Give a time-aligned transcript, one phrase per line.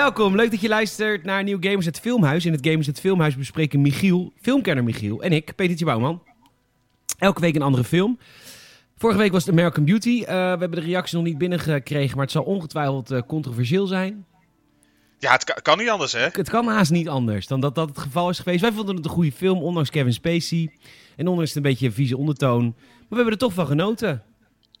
[0.00, 2.46] Welkom, leuk dat je luistert naar Nieuw Gamers het Filmhuis.
[2.46, 6.22] In het Gamers het Filmhuis bespreken Michiel, filmkenner Michiel en ik, Petertje Bouwman.
[7.18, 8.18] Elke week een andere film.
[8.96, 10.20] Vorige week was het American Beauty.
[10.20, 14.26] Uh, we hebben de reactie nog niet binnengekregen, maar het zal ongetwijfeld uh, controversieel zijn.
[15.18, 16.28] Ja, het kan, kan, niet anders, hè?
[16.32, 18.60] Het kan haast niet anders dan dat dat het geval is geweest.
[18.60, 20.72] Wij vonden het een goede film, ondanks Kevin Spacey.
[21.16, 22.62] En ondanks het een beetje een vieze ondertoon.
[22.62, 24.22] Maar we hebben er toch van genoten.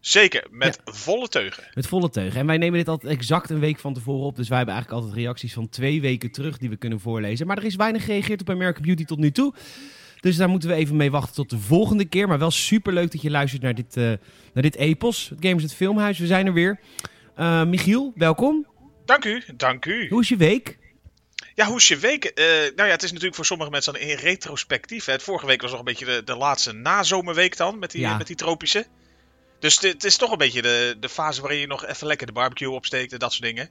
[0.00, 1.64] Zeker, met volle teugen.
[1.74, 2.40] Met volle teugen.
[2.40, 4.36] En wij nemen dit altijd exact een week van tevoren op.
[4.36, 7.46] Dus wij hebben eigenlijk altijd reacties van twee weken terug die we kunnen voorlezen.
[7.46, 9.54] Maar er is weinig gereageerd op American Beauty tot nu toe.
[10.20, 12.28] Dus daar moeten we even mee wachten tot de volgende keer.
[12.28, 14.04] Maar wel super leuk dat je luistert naar dit, uh,
[14.52, 15.28] naar dit epos.
[15.28, 16.18] Het Gamers het Filmhuis.
[16.18, 16.80] We zijn er weer.
[17.38, 18.66] Uh, Michiel, welkom.
[19.04, 20.08] Dank u, dank u.
[20.08, 20.78] Hoe is je week?
[21.54, 22.24] Ja, hoe is je week?
[22.24, 25.04] Uh, nou ja, het is natuurlijk voor sommige mensen dan in retrospectief.
[25.04, 25.20] Hè.
[25.20, 28.16] Vorige week was nog een beetje de, de laatste nazomerweek dan, met die, ja.
[28.16, 28.86] met die tropische.
[29.60, 32.32] Dus het is toch een beetje de, de fase waarin je nog even lekker de
[32.32, 33.70] barbecue opsteekt en dat soort dingen.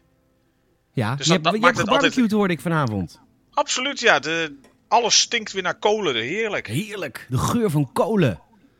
[0.93, 2.31] Ja, dus dat, je, dat maakt het altijd...
[2.31, 3.19] hoorde ik vanavond.
[3.51, 4.19] Absoluut, ja.
[4.19, 4.55] De,
[4.87, 6.15] alles stinkt weer naar kolen.
[6.15, 6.67] Heerlijk.
[6.67, 7.25] Heerlijk.
[7.29, 8.39] De geur van kolen.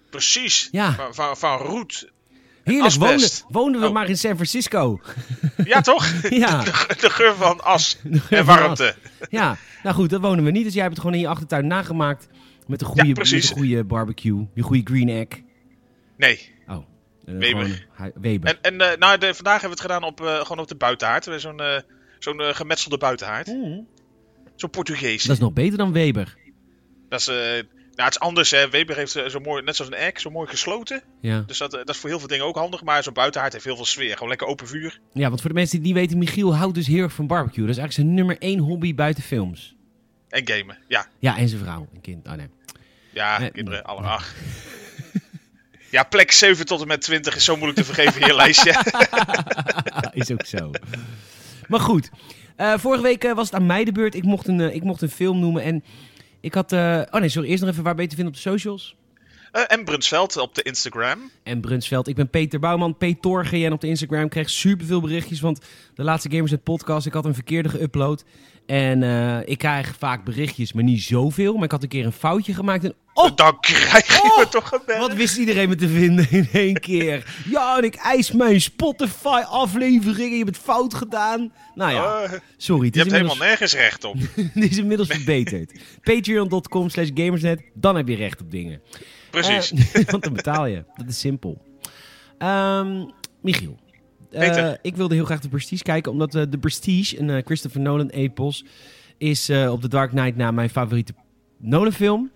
[0.10, 0.70] Precies.
[0.72, 0.94] Ja.
[0.94, 2.12] Van, van, van roet.
[2.64, 2.94] Heerlijk.
[2.94, 3.94] Woonden, woonden we oh.
[3.94, 5.02] maar in San Francisco.
[5.66, 6.14] Ja, toch?
[6.30, 6.64] ja.
[6.64, 7.98] De, geur van as
[8.30, 8.96] en warmte.
[9.30, 9.58] Ja.
[9.84, 10.64] Nou goed, dat wonen we niet.
[10.64, 12.28] Dus jij hebt het gewoon in je achtertuin nagemaakt.
[12.68, 14.48] Met een goede, ja, met een goede barbecue.
[14.54, 15.42] Je goede green egg.
[16.18, 16.52] Nee.
[16.68, 16.78] Oh.
[17.38, 17.88] Weber.
[17.96, 18.50] Gewoon, Weber.
[18.50, 20.76] En, en uh, nou, de, vandaag hebben we het gedaan op, uh, gewoon op de
[20.76, 21.28] buitenhaard.
[21.38, 21.78] Zo'n uh,
[22.20, 23.48] zo'n gemetselde buitenhaard.
[23.48, 23.88] Mm.
[24.56, 25.24] Zo'n Portugees.
[25.24, 26.38] Dat is nog beter dan Weber.
[27.10, 27.64] Dat is, nou,
[27.96, 28.52] het is anders.
[28.52, 28.70] Hè.
[28.70, 31.04] Weber heeft zo mooi, net zoals een egg, zo mooi gesloten.
[31.22, 31.44] Ja.
[31.48, 32.84] Dus dat, dat is voor heel veel dingen ook handig.
[32.84, 34.14] Maar zo'n buitenhaard heeft heel veel sfeer.
[34.14, 35.00] Gewoon lekker open vuur.
[35.14, 37.66] Ja, want voor de mensen die niet weten, Michiel houdt dus heel erg van barbecue.
[37.66, 39.76] Dat is eigenlijk zijn nummer één hobby buiten films.
[40.30, 41.08] En gamen, ja.
[41.20, 42.28] Ja, en zijn vrouw en kind.
[42.28, 42.48] Oh nee.
[43.14, 44.36] Ja, kinderen, alle acht.
[45.92, 48.84] Ja, plek 7 tot en met 20 is zo moeilijk te vergeven in je lijstje.
[50.14, 50.72] is ook zo.
[51.68, 52.10] Maar goed,
[52.58, 54.16] uh, vorige week uh, was het aan mij de beurt.
[54.16, 55.84] Ik mocht een, uh, ik mocht een film noemen en
[56.42, 56.72] ik had...
[56.74, 58.98] oh nee, sorry, eerst nog even waar ben je te vinden op de socials?
[59.68, 61.32] en Brunsveld op de Instagram.
[61.44, 62.08] En Brunsveld.
[62.08, 64.24] Ik ben Peter Bouwman, Peter GN op de Instagram.
[64.24, 65.60] Ik kreeg superveel berichtjes, want
[65.96, 68.26] de laatste Gamers het podcast, ik had een verkeerde geüpload.
[68.70, 71.54] En uh, ik krijg vaak berichtjes, maar niet zoveel.
[71.54, 72.84] Maar ik had een keer een foutje gemaakt.
[72.84, 76.32] En oh, dan krijg je oh, me toch een Wat wist iedereen me te vinden
[76.32, 77.36] in één keer?
[77.50, 80.38] ja, en ik eis mijn Spotify-afleveringen.
[80.38, 81.52] Je hebt het fout gedaan.
[81.76, 82.86] Nou ja, uh, sorry.
[82.86, 84.18] Het je hebt helemaal nergens recht op.
[84.54, 85.80] dit is inmiddels verbeterd.
[86.04, 87.62] Patreon.com slash gamersnet.
[87.74, 88.82] Dan heb je recht op dingen.
[89.30, 89.72] Precies.
[89.72, 90.84] Uh, want dan betaal je.
[90.96, 91.62] Dat is simpel.
[92.40, 93.80] Um, Michiel.
[94.32, 97.82] Uh, ik wilde heel graag de Prestige kijken, omdat uh, de Prestige, een uh, Christopher
[97.82, 98.66] Nolan epos,
[99.18, 101.14] is op The Dark Knight na mijn favoriete
[101.58, 102.32] Nolan film.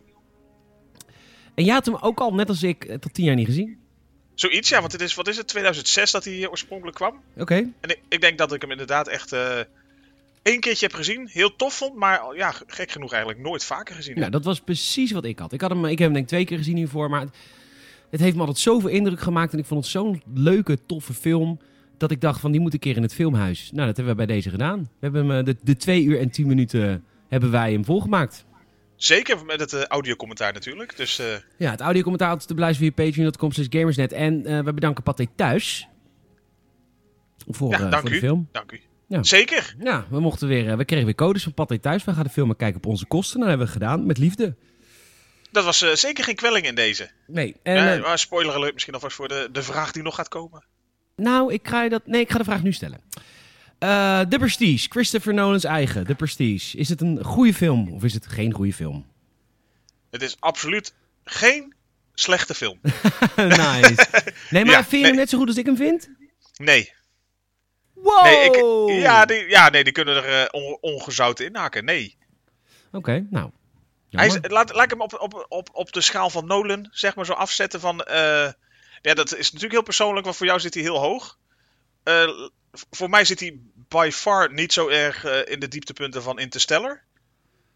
[1.56, 3.78] En jij had hem ook al, net als ik, tot tien jaar niet gezien.
[4.34, 7.22] Zoiets, ja, want het is, wat is het, 2006 dat hij oorspronkelijk kwam.
[7.38, 7.56] Oké.
[7.56, 9.36] En ik, ik, denk dat ik hem inderdaad echt
[10.44, 11.28] één keertje heb gezien.
[11.32, 14.20] Heel tof vond, maar ja, gek genoeg eigenlijk nooit vaker gezien.
[14.20, 15.54] Ja, dat was precies wat ik had.
[15.54, 17.36] Ik, had hem, ik heb hem denk ik twee keer gezien hiervoor, maar het,
[18.10, 19.54] het heeft me altijd zoveel indruk gemaakt.
[19.54, 21.60] En ik vond het zo'n leuke, toffe film
[21.98, 23.72] dat ik dacht van die moet een keer in het filmhuis.
[23.72, 24.80] Nou, dat hebben we bij deze gedaan.
[24.80, 28.46] We hebben hem, de, de twee uur en tien minuten hebben wij hem volgemaakt.
[28.96, 30.98] Zeker met het uh, audiocommentaar natuurlijk.
[30.98, 31.26] Dus, uh...
[31.58, 34.12] Ja, het audiocommentaar te beluisteren via patreon.com gamersnet.
[34.12, 35.88] En uh, we bedanken Pathé Thuis
[37.48, 38.50] voor, ja, dank voor de film.
[38.52, 38.82] Dank u.
[39.08, 39.24] Ja.
[39.24, 39.76] Zeker.
[39.80, 42.04] Ja, we, mochten weer, we kregen weer codes van Pathé Thuis.
[42.04, 43.40] We gaan de film kijken op onze kosten.
[43.40, 44.56] Dat hebben we gedaan, met liefde.
[45.52, 47.12] Dat was zeker geen kwelling in deze.
[47.28, 47.56] Nee.
[47.64, 50.64] En, maar spoiler alert misschien alvast voor de, de vraag die nog gaat komen.
[51.16, 53.02] Nou, ik ga, dat, nee, ik ga de vraag nu stellen.
[53.80, 56.78] Uh, The Prestige, Christopher Nolan's eigen, The Prestige.
[56.78, 59.06] Is het een goede film of is het geen goede film?
[60.10, 60.94] Het is absoluut
[61.24, 61.74] geen
[62.14, 62.80] slechte film.
[63.36, 64.08] nice.
[64.50, 65.06] Nee, maar vind je nee.
[65.06, 66.10] hem net zo goed als ik hem vind?
[66.56, 66.94] Nee.
[67.94, 68.24] Wow!
[68.24, 71.86] Nee, ik, ja, die, ja, nee, die kunnen er uh, on, ongezout in haken.
[71.86, 72.18] Nee.
[72.88, 73.52] Oké, okay, nou.
[74.10, 77.16] Hij is, laat, laat ik hem op, op, op, op de schaal van Nolan, zeg
[77.16, 78.08] maar, zo afzetten van...
[78.12, 78.48] Uh,
[79.04, 81.38] ja, dat is natuurlijk heel persoonlijk, want voor jou zit hij heel hoog.
[82.04, 82.30] Uh,
[82.92, 83.60] voor mij zit hij
[83.90, 87.04] by far niet zo erg uh, in de dieptepunten van Interstellar.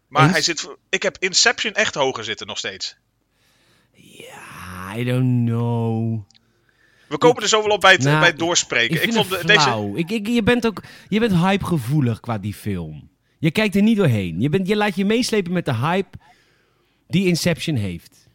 [0.08, 0.76] Maar hij zit.
[0.88, 2.96] Ik heb Inception echt hoger zitten nog steeds.
[3.92, 6.20] Ja, I don't know.
[7.08, 8.96] We kopen er zoveel op bij het, nou, bij het doorspreken.
[8.96, 9.92] Ik, ik vond de, deze.
[9.94, 10.82] Ik, ik, je bent ook.
[11.08, 13.10] Je bent hypegevoelig qua die film.
[13.38, 14.40] Je kijkt er niet doorheen.
[14.40, 16.18] Je, bent, je laat je meeslepen met de hype
[17.06, 18.27] die Inception heeft.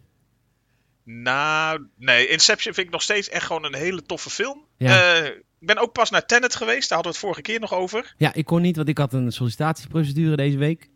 [1.03, 2.27] Nou, nee.
[2.27, 4.65] Inception vind ik nog steeds echt gewoon een hele toffe film.
[4.77, 5.21] Ja.
[5.21, 5.25] Uh,
[5.59, 6.89] ik ben ook pas naar Tenet geweest.
[6.89, 8.13] Daar hadden we het vorige keer nog over.
[8.17, 10.89] Ja, ik kon niet, want ik had een sollicitatieprocedure deze week.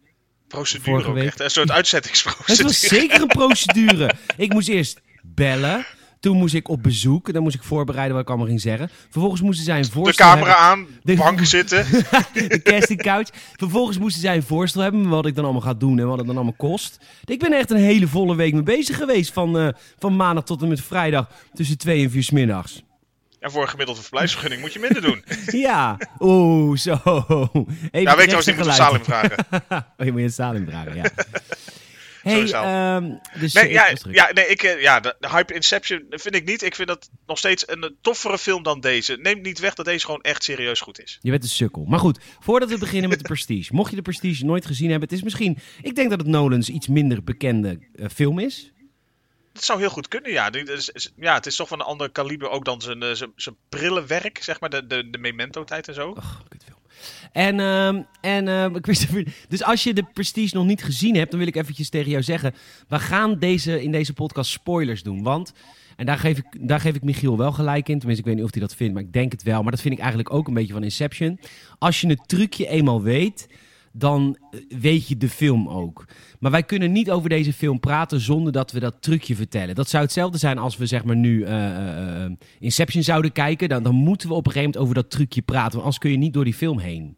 [0.48, 1.25] Procedure ook week.
[1.25, 1.39] echt.
[1.39, 2.51] Een soort uitzettingsprocedure.
[2.51, 4.12] Het was zeker een procedure.
[4.38, 5.86] ik moest eerst bellen.
[6.28, 7.34] Toen moest ik op bezoek.
[7.34, 8.90] Dan moest ik voorbereiden wat ik allemaal ging zeggen.
[9.10, 10.66] Vervolgens moesten zij een De voorstel camera hebben.
[10.66, 11.86] aan, De- bank zitten.
[12.34, 13.30] de casting couch.
[13.56, 16.28] Vervolgens moesten zij een voorstel hebben wat ik dan allemaal ga doen en wat het
[16.28, 16.98] dan allemaal kost.
[17.26, 19.34] Ik ben echt een hele volle week mee bezig geweest.
[19.34, 19.68] Van, eh,
[20.00, 22.84] van maandag tot en met vrijdag tussen twee en vier 's middags.
[23.40, 25.24] En voor een gemiddelde verblijfsvergunning moet je minder doen.
[25.68, 26.92] Ja, oeh, zo.
[27.92, 29.46] Even Ja, weet je wat je moet de Salim vragen.
[29.98, 31.04] oh, je moet je Salim vragen, ja.
[32.28, 36.36] Hey, ehm dus Nee, ja, ja, nee ik, eh, ja de, de Hype Inception vind
[36.36, 36.62] ik niet.
[36.62, 39.18] Ik vind dat nog steeds een toffere film dan deze.
[39.22, 41.18] Neem niet weg dat deze gewoon echt serieus goed is.
[41.22, 41.86] Je bent een sukkel.
[41.86, 43.76] Maar goed, voordat we beginnen met de Prestige.
[43.76, 45.58] Mocht je de Prestige nooit gezien hebben, het is misschien...
[45.82, 48.72] Ik denk dat het Nolans iets minder bekende eh, film is.
[49.54, 50.50] Het zou heel goed kunnen, ja.
[51.16, 51.34] Ja.
[51.34, 54.60] Het is toch van een ander kaliber ook dan zijn, eh, zijn, zijn brillenwerk, zeg
[54.60, 56.14] maar, de, de, de Memento-tijd en zo.
[56.14, 56.77] Ach, kutfilm.
[57.31, 61.39] En, ehm en ehm, Christopher, dus als je de Prestige nog niet gezien hebt, dan
[61.39, 62.54] wil ik eventjes tegen jou zeggen:
[62.88, 65.24] we gaan deze, in deze podcast spoilers doen.
[65.24, 65.54] Want,
[65.95, 67.98] en daar geef, ik, daar geef ik Michiel wel gelijk in.
[67.98, 69.62] Tenminste, ik weet niet of hij dat vindt, maar ik denk het wel.
[69.62, 71.39] Maar dat vind ik eigenlijk ook een beetje van Inception.
[71.80, 73.48] Als je het trucje eenmaal weet,
[73.98, 76.06] dan eh, weet je de film ook.
[76.40, 79.76] Maar wij kunnen niet over deze film praten zonder dat we dat trucje vertellen.
[79.76, 83.70] Dat zou hetzelfde zijn als we zeg maar nu eh, eh, Inception zouden kijken.
[83.70, 85.72] Dan, dan moeten we op een gegeven moment over dat trucje praten.
[85.72, 87.18] Want anders kun je niet door die film heen.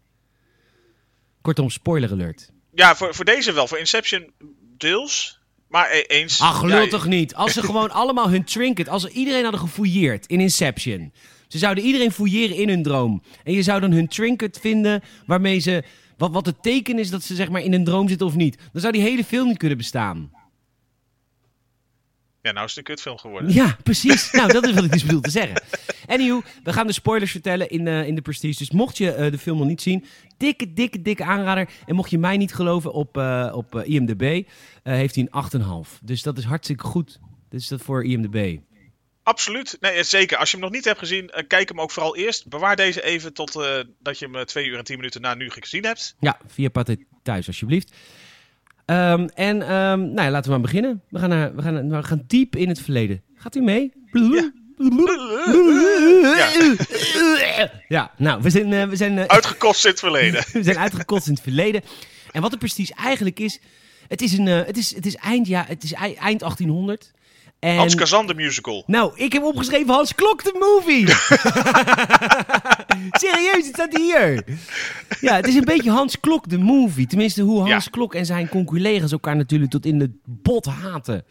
[1.42, 2.52] Kortom, spoiler alert.
[2.74, 3.68] Ja, voor, voor deze wel.
[3.68, 4.32] Voor Inception
[4.78, 5.40] deels.
[5.68, 6.42] Maar e- eens.
[6.42, 7.36] Ach, gelul ja, toch niet?
[7.36, 11.14] Als ze gewoon allemaal hun trinket, als ze iedereen hadden gefouilleerd in Inception.
[11.48, 13.24] Ze zouden iedereen fouilleren in hun droom.
[13.44, 15.84] En je zou dan hun trinket vinden waarmee ze...
[16.20, 18.58] Wat, wat het teken is dat ze zeg maar in een droom zitten of niet.
[18.72, 20.32] Dan zou die hele film niet kunnen bestaan.
[22.42, 23.54] Ja, nou is het een kutfilm geworden.
[23.54, 24.32] Ja, precies.
[24.38, 25.64] nou, dat is wat ik dus bedoel te zeggen.
[26.08, 28.58] Anywho, we gaan de spoilers vertellen in, eh, in de Prestige.
[28.58, 30.06] Dus mocht je eh, de film nog niet zien,
[30.38, 31.70] dikke, dikke, dikke aanrader.
[31.86, 34.48] En mocht je mij niet geloven op, eh, op IMDb,
[34.84, 36.00] heeft hij een 8,5.
[36.04, 37.20] Dus dat is hartstikke goed.
[37.50, 38.58] Dus dat voor IMDb.
[39.30, 39.78] Absoluut.
[39.80, 40.38] Nee, eh, zeker.
[40.38, 42.48] Als je hem nog niet hebt gezien, eh, kijk hem ook vooral eerst.
[42.48, 45.50] Bewaar deze even tot eh, dat je hem twee uur en tien minuten na nu
[45.50, 46.16] gezien hebt.
[46.20, 47.92] Ja, via Pathé thuis alsjeblieft.
[48.86, 51.04] Ehm, en ehm, nou ja, laten we maar beginnen.
[51.10, 53.24] We gaan, naar, we, gaan, we gaan diep in het verleden.
[53.36, 53.92] Gaat u mee?
[57.88, 60.44] Ja, nou, we zijn, eh, we zijn, Uitgekost in het verleden.
[60.54, 61.82] we zijn uitgekotst in het verleden.
[62.32, 63.60] En wat de Prestige eigenlijk is,
[64.08, 67.12] het is, een, het is, het is, eind, ja, het is ei- eind 1800.
[67.60, 68.84] En, Hans Kazan de musical.
[68.88, 71.08] nou, ik heb opgeschreven Hans Klok de movie.
[73.22, 74.44] Serieus, het staat hier.
[75.20, 77.08] Ja, het is een beetje Hans Klok de movie.
[77.08, 77.92] Tenminste, hoe Hans Ja.
[77.92, 81.26] Klok en zijn conculega's elkaar natuurlijk tot in de bot haten.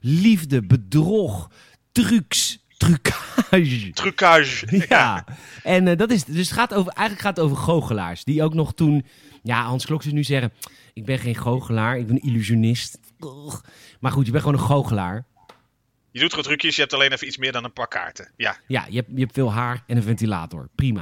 [0.00, 1.50] Liefde, bedrog,
[1.92, 3.90] trucs, trucage.
[3.94, 4.66] Trucage.
[4.88, 5.24] Ja,
[5.62, 8.24] en eh, dat is dus het gaat over, eigenlijk gaat het over goochelaars.
[8.24, 9.04] Die ook nog toen,
[9.42, 10.52] ja, Hans Klok zou nu zeggen:
[10.92, 12.98] Ik ben geen goochelaar, ik ben een illusionist.
[14.00, 15.24] Maar goed, je bent gewoon een goochelaar.
[16.12, 18.32] Je doet gewoon trucjes, je hebt alleen even iets meer dan een paar kaarten.
[18.36, 18.56] Ja.
[18.66, 20.68] Ja, je hebt, je hebt veel haar en een ventilator.
[20.74, 21.00] Prima.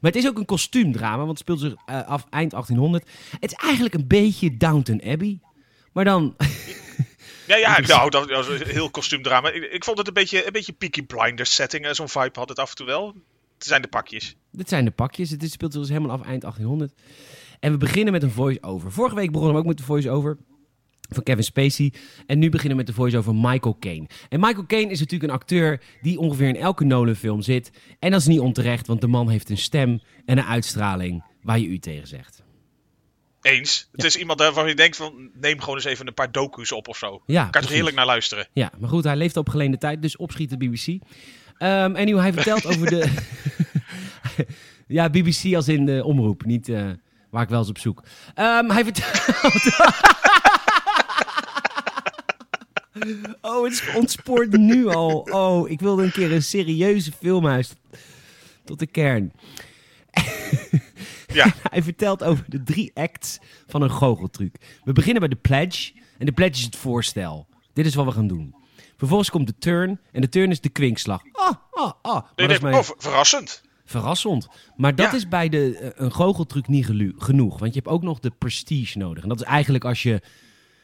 [0.00, 3.10] Maar het is ook een kostuumdrama, want het speelt zich eh, af eind 1800.
[3.40, 5.40] Het is eigenlijk een beetje Downton Abbey.
[5.92, 6.36] Maar dan,
[7.50, 9.50] Ja, ja, nou, dat was een heel kostuumdrama.
[9.50, 11.86] Ik, ik vond het een beetje, een beetje Peaky Blinders setting.
[11.90, 13.14] Zo'n vibe had het af en toe wel.
[13.54, 14.36] Het zijn de pakjes.
[14.50, 15.30] dit zijn de pakjes.
[15.30, 16.92] Het speelt zich dus helemaal af eind 1800.
[17.60, 18.92] En we beginnen met een voice-over.
[18.92, 20.38] Vorige week begonnen we ook met de voice-over
[21.10, 21.92] van Kevin Spacey.
[22.26, 24.06] En nu beginnen we met de voice-over Michael Caine.
[24.28, 27.70] En Michael Caine is natuurlijk een acteur die ongeveer in elke Nolan-film zit.
[27.98, 31.58] En dat is niet onterecht, want de man heeft een stem en een uitstraling waar
[31.58, 32.42] je u tegen zegt.
[33.42, 33.88] Eens.
[33.92, 36.88] Het is iemand waarvan je denkt van, neem gewoon eens even een paar docu's op
[36.88, 37.22] of zo.
[37.26, 38.48] Ja, kan je er heerlijk naar luisteren.
[38.52, 40.86] Ja, maar goed, hij leeft op geleende tijd, dus opschiet de BBC.
[41.58, 43.14] Ehm en nu hij vertelt over de...
[44.86, 46.90] ja, BBC als in de omroep, niet eh,
[47.30, 48.02] waar ik wel eens op zoek.
[48.34, 49.62] Ehm, hij vertelt...
[53.40, 55.18] oh, het ontspoort nu al.
[55.30, 57.72] Oh, ik wilde een keer een serieuze filmhuis
[58.64, 59.32] tot de kern.
[61.32, 61.54] Ja.
[61.70, 64.54] Hij vertelt over de drie acts van een goocheltruc.
[64.84, 65.92] We beginnen bij de pledge.
[66.18, 67.46] En de pledge is het voorstel.
[67.72, 68.54] Dit is wat we gaan doen.
[68.96, 70.00] Vervolgens komt de turn.
[70.12, 71.22] En de turn is de kwinkslag.
[71.32, 72.14] Ah, ah, ah.
[72.14, 73.62] Maar Nee, dat nee, is mijn- oh, ver- verrassend.
[73.84, 74.48] verrassend.
[74.76, 75.16] Maar dat Ja.
[75.16, 76.86] is bij de, eh, een goocheltruc niet
[77.18, 77.58] genoeg.
[77.58, 79.22] Want je hebt ook nog de prestige nodig.
[79.22, 80.20] En dat is eigenlijk als je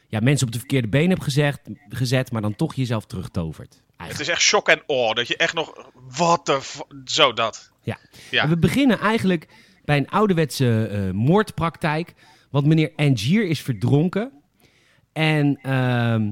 [0.07, 1.59] ja, mensen op de verkeerde been hebt gezegd,
[1.89, 2.31] gezet...
[2.31, 3.81] maar dan toch jezelf terugtovert.
[3.97, 5.15] Het is echt shock en awe.
[5.15, 5.89] Dat je echt nog...
[6.17, 6.59] Wat de...
[7.05, 7.71] Zo, dat.
[7.81, 7.97] Ja.
[8.31, 8.43] Ja.
[8.43, 9.47] En we beginnen eigenlijk
[9.85, 12.13] bij een ouderwetse eh, moordpraktijk.
[12.49, 14.31] Want meneer Angier is verdronken.
[15.13, 16.31] En ehm,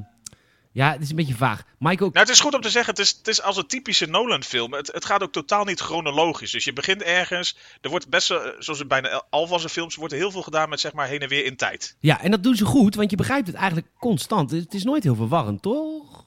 [0.75, 1.63] ja, het is een beetje vaag.
[1.79, 2.09] Michael...
[2.09, 4.73] Nou, het is goed om te zeggen, het is, het is als een typische Nolan-film.
[4.73, 6.51] Het, het gaat ook totaal niet chronologisch.
[6.51, 7.57] Dus je begint ergens.
[7.81, 10.41] Er wordt best wel, zoals in bijna al van zijn films, wordt er heel veel
[10.41, 11.95] gedaan met zeg maar heen en weer in tijd.
[11.99, 14.51] Ja, en dat doen ze goed, want je begrijpt het eigenlijk constant.
[14.51, 16.23] Het is nooit heel verwarrend, toch?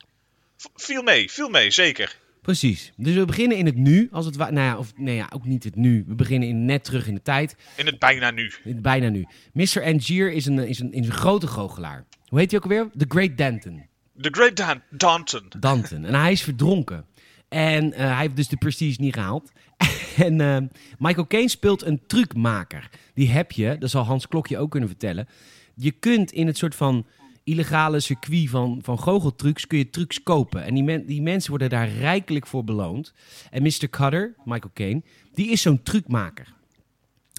[0.57, 2.19] V- Viel mee, viel mee, zeker.
[2.43, 2.93] Precies.
[2.97, 5.45] Dus we beginnen in het nu, als het wa- Nou ja, of nee, ja, ook
[5.45, 6.05] niet het nu.
[6.07, 7.57] We beginnen in net terug in de tijd.
[7.77, 8.53] In het bijna nu.
[8.65, 9.27] Bijna nu.
[9.53, 9.83] Mr.
[9.85, 12.05] Angier is een, is, een, is een grote goochelaar.
[12.29, 12.91] Hoe heet hij ook alweer?
[12.97, 13.87] The Great Danton.
[14.21, 15.43] The Great Dan Danton.
[15.61, 16.05] Danton.
[16.05, 17.05] En hij is verdronken.
[17.49, 19.53] En eh, hij heeft dus de prestige niet gehaald.
[20.17, 20.57] en eh,
[20.99, 22.91] Michael Caine speelt een trucmaker.
[23.15, 25.29] Die heb je, dat zal Hans Klokje ook kunnen vertellen.
[25.75, 27.07] Je kunt in het soort van
[27.45, 30.65] illegale circuit van, van goocheltrucs kun je trucs kopen.
[30.65, 33.15] En die, men- die mensen worden daar rijkelijk voor beloond.
[33.51, 33.89] En Mr.
[33.91, 35.03] Cutter, Michael Caine,
[35.35, 36.55] die is zo'n trucmaker.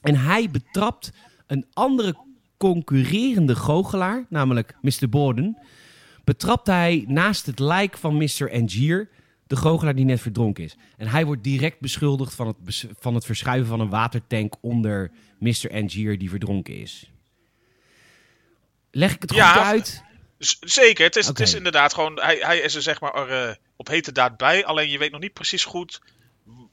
[0.02, 1.12] En hij betrapt
[1.48, 2.16] een andere
[2.58, 5.10] concurrerende goochelaar, namelijk Mr.
[5.10, 5.58] Borden,
[6.30, 8.52] betrapt hij naast het lijk van Mr.
[8.52, 9.10] Angier
[9.48, 10.76] de goochelaar die net verdronken is.
[10.98, 15.72] En hij wordt direct beschuldigd van het, van het verschuiven van een watertank onder Mr.
[15.72, 17.10] Angier die verdronken is.
[18.92, 20.04] Leg ik het Ja, goed uit?
[20.60, 22.20] Zeker, het is, het is inderdaad gewoon.
[22.20, 24.66] Hij, hij is er zeg maar er, eh, op hete daad bij.
[24.66, 26.02] Alleen je weet nog niet precies goed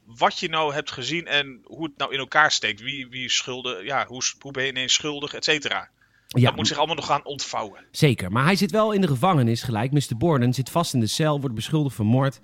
[0.05, 2.81] wat je nou hebt gezien en hoe het nou in elkaar steekt.
[2.81, 5.91] Wie, wie is schuldig, ja, hoe, hoe ben je ineens schuldig, et cetera.
[6.27, 7.85] Ja, dat moet zich allemaal nog gaan ontvouwen.
[7.91, 9.93] Zeker, maar hij zit wel in de gevangenis gelijk.
[9.93, 10.17] Mr.
[10.19, 12.41] Borden zit vast in de cel, wordt beschuldigd van moord.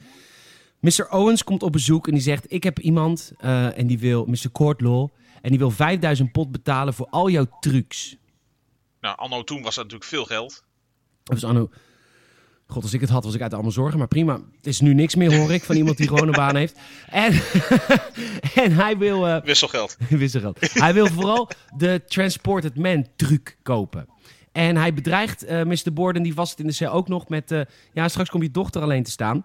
[0.80, 1.10] Mr.
[1.10, 4.52] Owens komt op bezoek en die zegt: Ik heb iemand eh, en die wil, Mr.
[4.52, 5.08] Courtlaw,
[5.42, 8.16] en die wil 5000 pot betalen voor al jouw trucs.
[9.00, 10.64] Nou, anno toen was dat natuurlijk veel geld.
[11.22, 11.70] Dat was anno.
[12.72, 13.98] God, als ik het had, was ik uit allemaal zorgen.
[13.98, 14.32] Maar prima.
[14.56, 16.78] Het is nu niks meer, hoor ik, van iemand die gewoon een baan heeft.
[17.10, 17.32] En,
[18.64, 19.28] en hij wil.
[19.28, 19.96] eh, Wisselgeld.
[20.08, 20.58] wisselgeld.
[20.72, 24.06] Hij wil vooral de Transported Man truc kopen.
[24.52, 25.92] En hij bedreigt eh Mr.
[25.92, 27.50] Borden, die vast in de cel ook nog met...
[27.50, 27.60] eh,
[27.92, 29.44] ja, straks komt je dochter alleen te staan.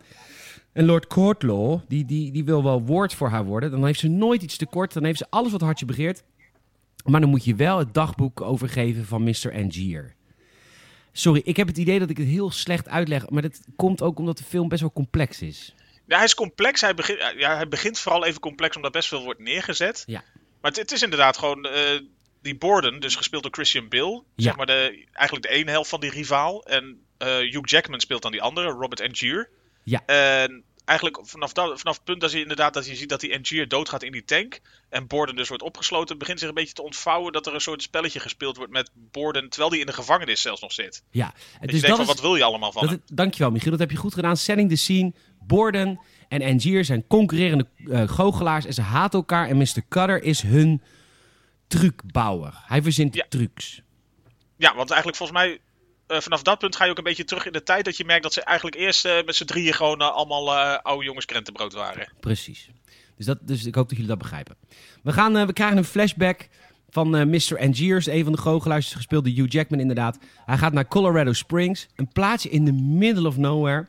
[0.73, 3.71] En Lord Courtlaw, die, die, die wil wel woord voor haar worden.
[3.71, 4.93] Dan heeft ze nooit iets tekort.
[4.93, 6.23] Dan heeft ze alles wat hartje begeert.
[7.05, 9.53] Maar dan moet je wel het dagboek overgeven van Mr.
[9.53, 10.15] Angier.
[11.17, 13.29] Sorry, ik heb het idee dat ik het heel slecht uitleg.
[13.29, 15.75] Maar dat komt ook omdat de film best wel complex is.
[16.07, 16.81] Ja, hij is complex.
[16.81, 20.03] Hij begint, ja, hij begint vooral even complex omdat best veel wordt neergezet.
[20.05, 20.23] Ja.
[20.61, 21.99] Maar het, het is inderdaad gewoon eh,
[22.41, 24.23] die Borden, dus gespeeld door Christian Bale.
[24.35, 24.43] Ja.
[24.43, 26.65] Zeg maar de, eigenlijk de ene helft van die rivaal.
[26.65, 29.49] En eh, Hugh Jackman speelt dan die andere, Robert Angier.
[29.83, 30.05] Ja.
[30.05, 33.35] En eigenlijk vanaf, dat, vanaf het punt dat je inderdaad dat je ziet dat die
[33.37, 34.59] Angier doodgaat in die tank.
[34.89, 37.81] En Borden dus wordt opgesloten, begint zich een beetje te ontvouwen dat er een soort
[37.81, 39.49] spelletje gespeeld wordt met Borden.
[39.49, 41.03] Terwijl die in de gevangenis zelfs nog zit.
[41.11, 42.99] Ja, Dus dus je denkt dat van, is, wat wil je allemaal van Dat hem?
[43.07, 43.71] het- dankjewel, Michiel.
[43.71, 44.37] Dat heb je goed gedaan.
[44.37, 45.13] Setting the scene.
[45.41, 49.47] Borden en Angier zijn concurrerende eh, goochelaars en ze haten elkaar.
[49.47, 49.81] En Mr.
[49.89, 50.81] Cutter is hun
[51.67, 52.53] trucbouwer.
[52.65, 53.25] Hij verzint Ja.
[53.29, 53.81] trucs.
[54.57, 55.59] Ja, want eigenlijk volgens mij,
[56.07, 57.85] eh, vanaf dat punt ga je ook een beetje terug in de tijd.
[57.85, 61.05] Dat je merkt dat ze eigenlijk eerst eh, met z'n drieën gewoon eh, allemaal oude
[61.05, 62.11] jongens krentenbrood waren.
[62.19, 62.69] Precies.
[63.17, 64.55] Dus, dat, dus ik hoop dat jullie dat begrijpen.
[65.03, 66.47] We, gaan, we krijgen een flashback
[66.89, 67.59] van Mr.
[67.59, 70.17] Angiers, een van de goochelaars, gespeeld door Hugh Jackman inderdaad.
[70.45, 73.87] Hij gaat naar Colorado Springs, een plaatsje in the middle of nowhere.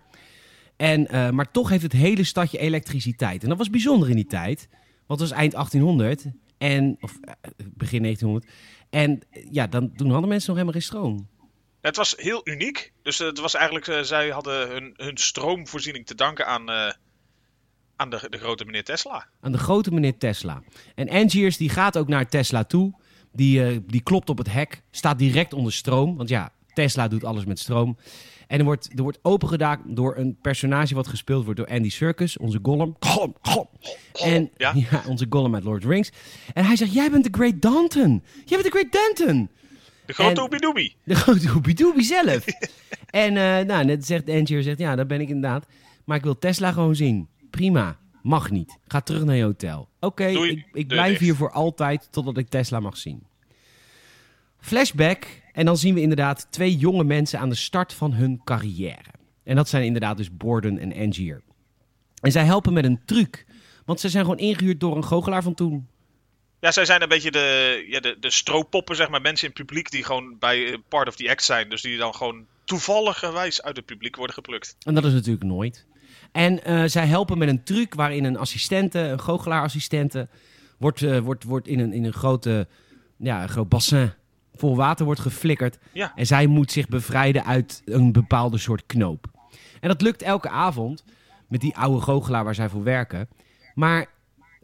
[0.76, 3.42] En, maar toch heeft het hele stadje elektriciteit.
[3.42, 4.68] En dat was bijzonder in die tijd,
[5.06, 6.24] want het was eind 1800
[6.58, 7.18] en, of
[7.74, 8.52] begin 1900.
[8.90, 9.20] En
[9.50, 11.28] ja, dan, toen hadden mensen nog helemaal geen stroom.
[11.80, 12.92] Het was heel uniek.
[13.02, 16.92] Dus eh, het was eigenlijk, eh, zij hadden hun, hun stroomvoorziening te danken aan, eh,
[17.96, 19.26] aan de, de grote meneer Tesla.
[19.40, 20.62] Aan de grote meneer Tesla.
[20.94, 22.94] En Angiers die gaat ook naar Tesla toe.
[23.32, 24.82] Die, die klopt op het hek.
[24.90, 26.16] Staat direct onder stroom.
[26.16, 27.98] Want ja, Tesla doet alles met stroom.
[28.46, 32.38] En er wordt, er wordt opengedaan door een personage wat gespeeld wordt door Andy Serkis.
[32.38, 32.96] Onze Gollum.
[32.98, 33.68] Gollum, Gollum.
[34.12, 34.72] En, Ja?
[34.90, 35.02] ja?
[35.06, 36.10] onze Gollum uit Lord of the Rings.
[36.54, 38.24] En hij zegt, jij bent de Great Danton.
[38.44, 39.50] Jij bent de Great Danton.
[40.08, 40.96] De grote Oebidoobie.
[41.04, 42.44] De grote Hoebidoobie zelf.
[43.24, 45.66] en eh, nou, net zegt Angier, zegt, ja, dat ben ik inderdaad.
[46.04, 47.28] Maar ik wil Tesla gewoon zien.
[47.50, 47.98] Prima.
[48.22, 48.78] Mag niet.
[48.86, 49.88] Ga terug naar je hotel.
[50.00, 53.22] Oké, ik, ik blijf hier voor altijd totdat ik Tesla mag zien.
[54.60, 55.26] Flashback.
[55.52, 59.10] En dan zien we inderdaad twee jonge mensen aan de start van hun carrière.
[59.42, 61.42] En dat zijn inderdaad dus Borden en Angier.
[62.20, 63.46] En zij helpen met een truc.
[63.84, 65.88] Want ze zijn gewoon ingehuurd door een goochelaar van toen.
[66.60, 69.20] Ja, zij zijn een beetje de, ja, de, de strooppoppen, zeg maar.
[69.20, 71.68] Mensen in het publiek die gewoon bij eh, part of the act zijn.
[71.68, 74.76] Dus die dan gewoon toevalligerwijs uit het publiek worden geplukt.
[74.82, 75.86] En dat is natuurlijk nooit.
[76.32, 80.28] En eh, zij helpen met een truc waarin een assistente, een goochelaarassistente,
[80.78, 82.66] wordt, eh, wordt, wordt in, een, in een, grote,
[83.16, 84.12] ja, een groot bassin
[84.54, 85.78] vol water wordt geflikkerd.
[85.92, 86.12] Ja.
[86.14, 89.26] En zij moet zich bevrijden uit een bepaalde soort knoop.
[89.80, 91.04] En dat lukt elke avond
[91.48, 93.28] met die oude goochelaar waar zij voor werken.
[93.74, 94.06] Maar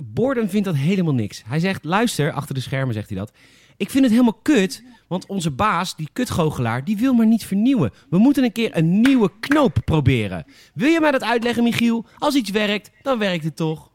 [0.03, 1.43] Borden vindt dat helemaal niks.
[1.47, 3.33] Hij zegt, luister, achter de schermen zegt hij dat.
[3.77, 7.93] Ik vind het helemaal kut, want onze baas, die kutgoochelaar, die wil maar niet vernieuwen.
[8.11, 10.47] We moeten een keer een nieuwe knoop proberen.
[10.75, 12.07] Wil je mij dat uitleggen, Michiel?
[12.19, 13.91] Als iets werkt, dan werkt het toch?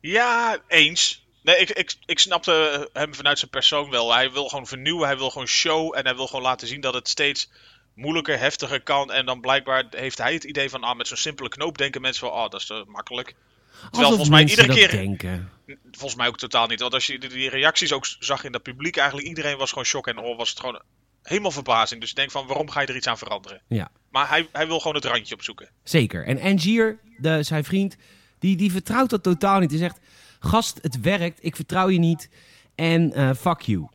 [0.00, 1.28] Ja, eens.
[1.42, 4.14] Nee, ik, ik, ik snapte hem vanuit zijn persoon wel.
[4.14, 6.94] Hij wil gewoon vernieuwen, hij wil gewoon show en hij wil gewoon laten zien dat
[6.94, 7.50] het steeds
[7.94, 9.12] moeilijker, heftiger kan.
[9.12, 12.28] En dan blijkbaar heeft hij het idee van, ah, met zo'n simpele knoop denken mensen
[12.28, 13.34] van, ah, dat is uh, makkelijk.
[13.80, 14.90] Terwijl volgens mij iedere keer.
[14.90, 15.50] Denken.
[15.90, 16.80] Volgens mij ook totaal niet.
[16.80, 20.06] Want als je die reacties ook zag in dat publiek, eigenlijk iedereen was gewoon shock
[20.06, 20.82] en oh, was het gewoon
[21.22, 22.00] helemaal verbazing.
[22.00, 23.62] Dus je denkt van, waarom ga je er iets aan veranderen?
[23.68, 23.90] Ja.
[24.10, 25.68] Maar hij, hij wil gewoon het randje opzoeken.
[25.82, 26.26] Zeker.
[26.26, 27.96] En Angier, de, zijn vriend,
[28.38, 29.70] die, die vertrouwt dat totaal niet.
[29.70, 29.98] Hij zegt,
[30.40, 32.28] gast, het werkt, ik vertrouw je niet
[32.74, 33.88] en uh, fuck you.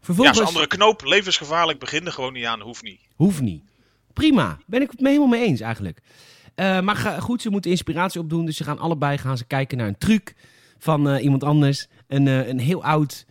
[0.00, 0.38] Vervolgens...
[0.38, 3.00] Ja, zijn andere knoop, levensgevaarlijk, begin er gewoon niet aan, hoeft niet.
[3.14, 3.64] Hoeft niet.
[4.12, 6.00] Prima, ben ik het me helemaal mee eens eigenlijk.
[6.56, 9.86] Uh, maar goed, ze moeten inspiratie opdoen, dus ze gaan allebei gaan ze kijken naar
[9.86, 10.34] een truc
[10.78, 11.86] van uh, iemand anders.
[12.08, 13.26] Een, een heel oud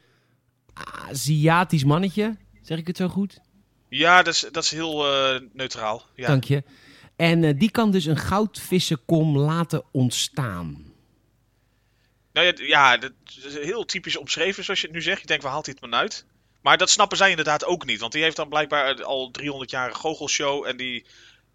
[1.09, 3.39] Aziatisch mannetje, zeg ik het zo goed?
[3.89, 5.05] Ja, dat is, dat is heel
[5.53, 6.05] neutraal.
[6.15, 6.27] Ja.
[6.27, 6.63] Dank je.
[7.15, 10.93] En die kan dus een goudvissenkom laten ontstaan.
[12.35, 13.11] Nou ja, ja, dat
[13.45, 15.21] is heel typisch omschreven zoals je het nu zegt.
[15.21, 16.25] Je denkt, waar haalt hij het maar uit?
[16.61, 17.99] Maar dat snappen zij inderdaad ook niet.
[17.99, 20.65] Want die heeft dan blijkbaar al 300 jaar een goochelshow.
[20.65, 21.05] En die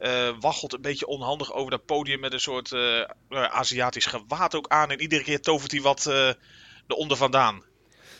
[0.00, 4.68] uh, waggelt een beetje onhandig over dat podium met een soort uh, Aziatisch gewaad ook
[4.68, 4.90] aan.
[4.90, 6.30] En iedere keer tovert hij wat uh,
[6.86, 7.62] eronder vandaan.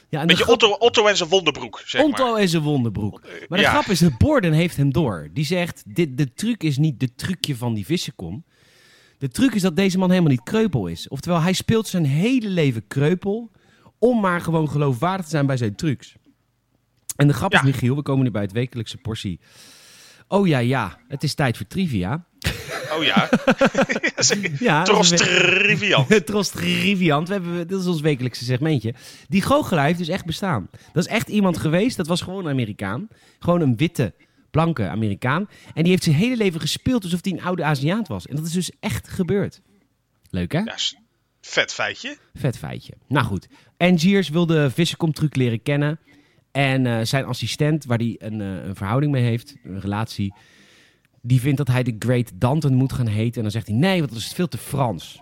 [0.08, 0.54] Ja, en Beetje grap...
[0.54, 3.20] Otto, Otto en zijn wonderbroek, zeg Otto en zijn wonderbroek.
[3.48, 5.28] Maar de grap is, de Borden heeft hem door.
[5.32, 8.44] Die zegt, dit, de truc is niet de trucje van die vissenkom.
[9.18, 11.08] De truc is dat deze man helemaal niet kreupel is.
[11.08, 13.50] Oftewel, hij speelt zijn hele leven kreupel
[13.98, 16.14] om maar gewoon geloofwaardig te zijn bij zijn trucs.
[17.16, 19.40] En de grap is, Michiel, we komen nu bij het wekelijkse portie.
[20.32, 22.24] Oh ja, ja, het is tijd voor trivia.
[22.92, 23.28] Oh ja.
[24.58, 26.26] ja Tros triviant.
[26.26, 27.28] Tros triviant.
[27.28, 28.94] We hebben, dit is ons wekelijkse segmentje.
[29.28, 30.68] Die goochelaar heeft dus echt bestaan.
[30.92, 33.08] Dat is echt iemand geweest, dat was gewoon een Amerikaan.
[33.38, 34.14] Gewoon een witte
[34.50, 35.48] blanke Amerikaan.
[35.74, 38.26] En die heeft zijn hele leven gespeeld alsof hij een oude Aziat was.
[38.26, 39.60] En dat is dus echt gebeurd.
[40.30, 40.58] Leuk hè?
[40.58, 40.76] Ja,
[41.40, 42.16] vet feitje.
[42.34, 42.92] Vet feitje.
[43.08, 43.48] Nou goed.
[43.76, 45.98] Angiers wil de vissenkom-truc leren kennen.
[46.52, 50.34] En uh, zijn assistent, waar hij een, uh, een, verhouding mee heeft, een relatie,
[51.22, 53.36] die vindt dat hij de Great Danton moet gaan heten.
[53.36, 55.20] En dan zegt hij nee, want dat is veel te Frans.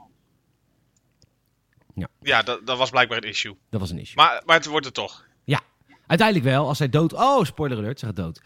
[1.94, 3.56] Ja, ja dat, dat was blijkbaar een issue.
[3.70, 4.16] Dat was een issue.
[4.16, 5.26] Maar, maar het wordt het toch?
[5.44, 5.60] Ja,
[6.06, 6.66] uiteindelijk wel.
[6.66, 7.12] Als hij dood...
[7.12, 8.42] Oh, spoiler alert, ze gaat dood.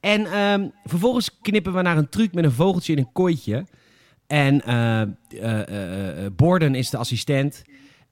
[0.00, 3.66] En um, vervolgens knippen we naar een truc met een vogeltje in een kooitje.
[4.26, 7.62] En uh, Borden is de assistent.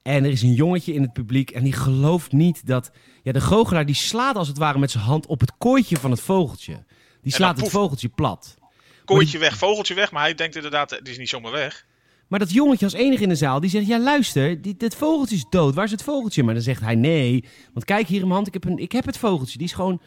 [0.07, 2.91] En er is een jongetje in het publiek en die gelooft niet dat...
[3.23, 6.11] Ja, de goochelaar die slaat als het ware met zijn hand op het kooitje van
[6.11, 6.83] het vogeltje.
[7.21, 8.57] Die slaat het vogeltje plat.
[9.05, 11.85] Kooitje weg, vogeltje weg, maar hij denkt inderdaad, die is niet zomaar weg.
[12.27, 13.87] Maar dat jongetje als enige in de zaal, die zegt...
[13.87, 15.75] Ja, luister, die, dit vogeltje is dood.
[15.75, 16.43] Waar is het vogeltje?
[16.43, 17.43] Maar dan zegt hij, nee.
[17.73, 19.57] Want kijk hier in mijn hand, ik heb, een, ik heb het vogeltje.
[19.57, 20.01] Die is gewoon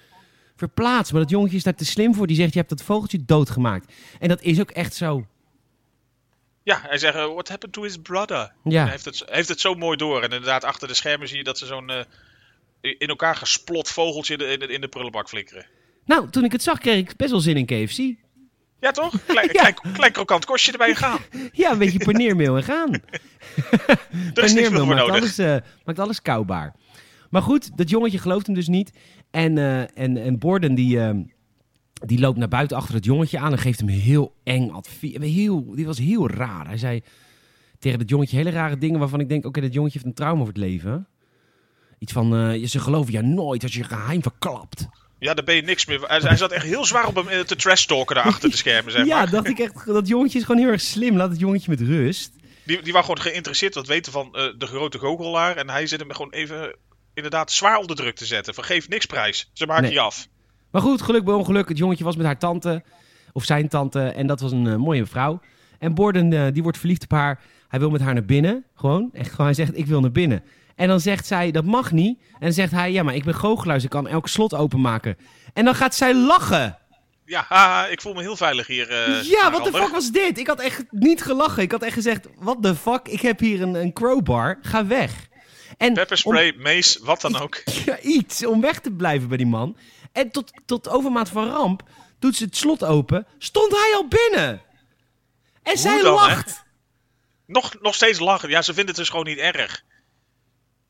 [0.57, 1.13] verplaatst.
[1.13, 2.27] Maar dat jongetje is daar te slim voor.
[2.27, 3.93] Die zegt, je hebt dat vogeltje doodgemaakt.
[4.19, 5.27] En dat is ook echt zo.
[6.63, 8.53] Ja, hij zegt, uh, what happened to his brother?
[8.65, 8.83] Ja.
[8.83, 10.17] Hij heeft het, heeft het zo mooi door.
[10.17, 12.01] En inderdaad, achter de schermen zie je dat ze zo'n uh,
[12.81, 15.67] in elkaar gesplot vogeltje in de, in de, prullenbak flikkeren.
[16.05, 17.99] Nou, toen ik het zag, kreeg ik best wel zin in KFC.
[18.81, 19.15] Ja, toch?
[19.27, 19.71] Klein, ja.
[19.71, 21.19] klein, klein krokant kostje erbij gaan.
[21.53, 22.93] ja, een beetje paneermeel en gaan.
[24.35, 25.15] er is paneermeel maakt nodig.
[25.15, 26.75] alles, uh, maakt alles koubaar.
[27.31, 28.93] Maar goed, dat jongetje gelooft hem dus niet.
[29.31, 30.99] En, uh, en, en Borden die,
[32.07, 35.17] die loopt naar buiten achter het jongetje aan en geeft hem heel eng advies.
[35.19, 36.67] Heel, die was heel raar.
[36.67, 37.03] Hij zei
[37.79, 40.25] tegen dat jongetje hele rare dingen waarvan ik denk, oké, okay, dat jongetje heeft een
[40.25, 41.07] trauma voor het leven.
[41.99, 44.89] Iets van, uh, ze geloven je nooit als je geheim verklapt.
[45.19, 46.01] Ja, daar ben je niks meer.
[46.03, 49.01] Hij, zat echt heel zwaar op hem te trash talken daar achter de schermen, zeg
[49.07, 49.25] maar.
[49.25, 51.17] Ja, dacht ik echt, dat jongetje is gewoon heel erg slim.
[51.17, 52.33] Laat het jongetje met rust.
[52.65, 55.57] Die, die was gewoon geïnteresseerd wat weten van uh, de grote goochelaar.
[55.57, 56.77] En hij zit hem gewoon even
[57.15, 58.55] inderdaad zwaar onder druk te zetten.
[58.55, 59.51] Vergeef niks prijs.
[59.53, 60.29] Ze maken je af.
[60.71, 61.69] Maar goed, geluk bij ongeluk.
[61.69, 62.83] Het jongetje was met haar tante.
[63.33, 64.01] Of zijn tante.
[64.01, 65.41] En dat was een uh, mooie vrouw.
[65.79, 67.41] En Borden, uh, die wordt verliefd op haar.
[67.69, 68.65] Hij wil met haar naar binnen.
[68.75, 69.11] Gewoon.
[69.13, 69.47] Echt gewoon.
[69.47, 70.43] Hij zegt, ik wil naar binnen.
[70.77, 72.19] En dan zegt zij, dat mag niet.
[72.33, 73.83] En dan zegt hij, ja, maar ik ben goochelaar.
[73.83, 75.17] Ik kan elk slot openmaken.
[75.53, 76.79] En dan gaat zij lachen.
[77.25, 78.91] Ja, haha, ik voel me heel veilig hier.
[78.91, 80.39] Uh, ja, wat de fuck was dit?
[80.39, 81.63] Ik had echt niet gelachen.
[81.63, 83.09] Ik had echt gezegd, wat de fuck?
[83.09, 84.59] Ik heb hier een, een crowbar.
[84.63, 85.29] Ga weg.
[85.77, 86.63] En Pepperspray, om...
[86.63, 87.63] mace, wat dan ook.
[87.85, 89.77] Ja, iets om weg te blijven bij die man.
[90.13, 91.83] En tot, tot overmaat van ramp
[92.19, 93.27] doet ze het slot open.
[93.39, 94.63] Stond hij al binnen.
[95.63, 96.65] En zij lacht.
[97.47, 98.49] Nog, nog steeds lachen.
[98.49, 99.85] Ja, ze vinden het dus gewoon niet erg.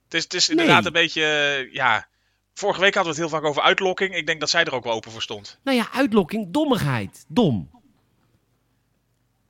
[0.05, 2.09] Het is, het is inderdaad een beetje, ja...
[2.55, 4.15] Vorige week hadden we het heel vaak over uitlokking.
[4.15, 5.59] Ik denk dat zij er ook wel open voor stond.
[5.65, 7.25] Nou ja, uitlokking, dommigheid.
[7.29, 7.71] Dom.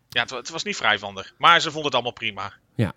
[0.08, 1.32] Ja, het, het was niet vrij van haar.
[1.38, 2.52] Maar ze vond het allemaal prima.
[2.74, 2.92] Ja.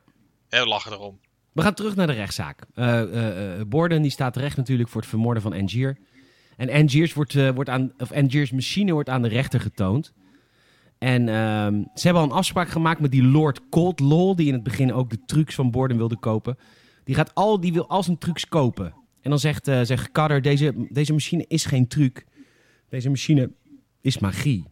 [0.49, 1.19] Heel lachen erom.
[1.51, 2.59] We gaan terug naar de rechtszaak.
[2.75, 5.97] Uh, Borden die staat terecht natuurlijk voor het vermoorden van Angier.
[6.57, 10.13] En Angiers wordt, wordt aan, of machine wordt aan de rechter getoond.
[10.97, 14.63] En ehm, ze hebben al een afspraak gemaakt met die Lord Coldlaw, die in het
[14.63, 16.57] begin ook de trucs van Borden wilde kopen.
[17.03, 18.93] Die, gaat al, die wil al zijn trucs kopen.
[19.21, 22.25] En dan zegt, zegt Kader, deze, deze machine is geen truc.
[22.89, 23.51] Deze machine
[24.01, 24.67] is magie.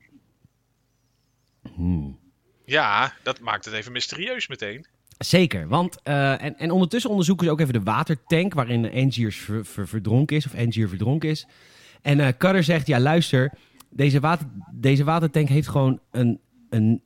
[1.75, 2.19] Hmm.
[2.65, 4.85] Ja, dat maakt het even mysterieus meteen.
[5.25, 9.65] Zeker, want eh, en, en ondertussen onderzoeken ze ook even de watertank waarin Angier ver,
[9.65, 11.47] ver- verdronken is, of Angier verdronken is.
[12.01, 13.53] En eh Cutter zegt, ja luister,
[13.89, 17.01] deze, water, deze watertank heeft gewoon een, een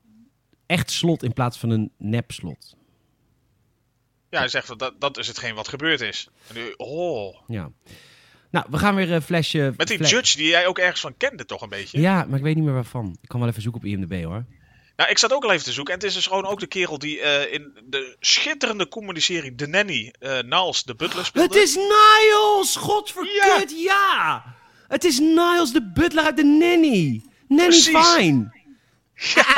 [0.66, 2.76] echt slot in plaats van een nep slot.
[4.30, 6.30] Ja, hij zegt dat, dat is hetgeen wat gebeurd is.
[6.48, 7.36] En nu, oh.
[7.48, 7.72] Ja.
[8.52, 9.74] Nou, we gaan weer een flesje...
[9.78, 12.00] Met die judge die jij ook ergens van kende, toch een beetje?
[12.00, 13.18] Ja, maar ik weet niet meer waarvan.
[13.22, 14.46] Ik kan wel even zoeken op IMDb hoor.
[14.96, 15.94] Nou, ik zat ook al even te zoeken.
[15.94, 19.66] En het is dus gewoon ook de kerel die eh, in de schitterende comedy-serie The
[19.68, 21.54] Nanny, eh Niles de Butler speelde.
[21.54, 22.76] Het is Niles!
[22.76, 24.44] Godverkut, ja!
[24.88, 27.24] Het is Niles de butler uit de Nanny.
[27.48, 28.08] Nanny Precies.
[28.14, 28.54] Fine.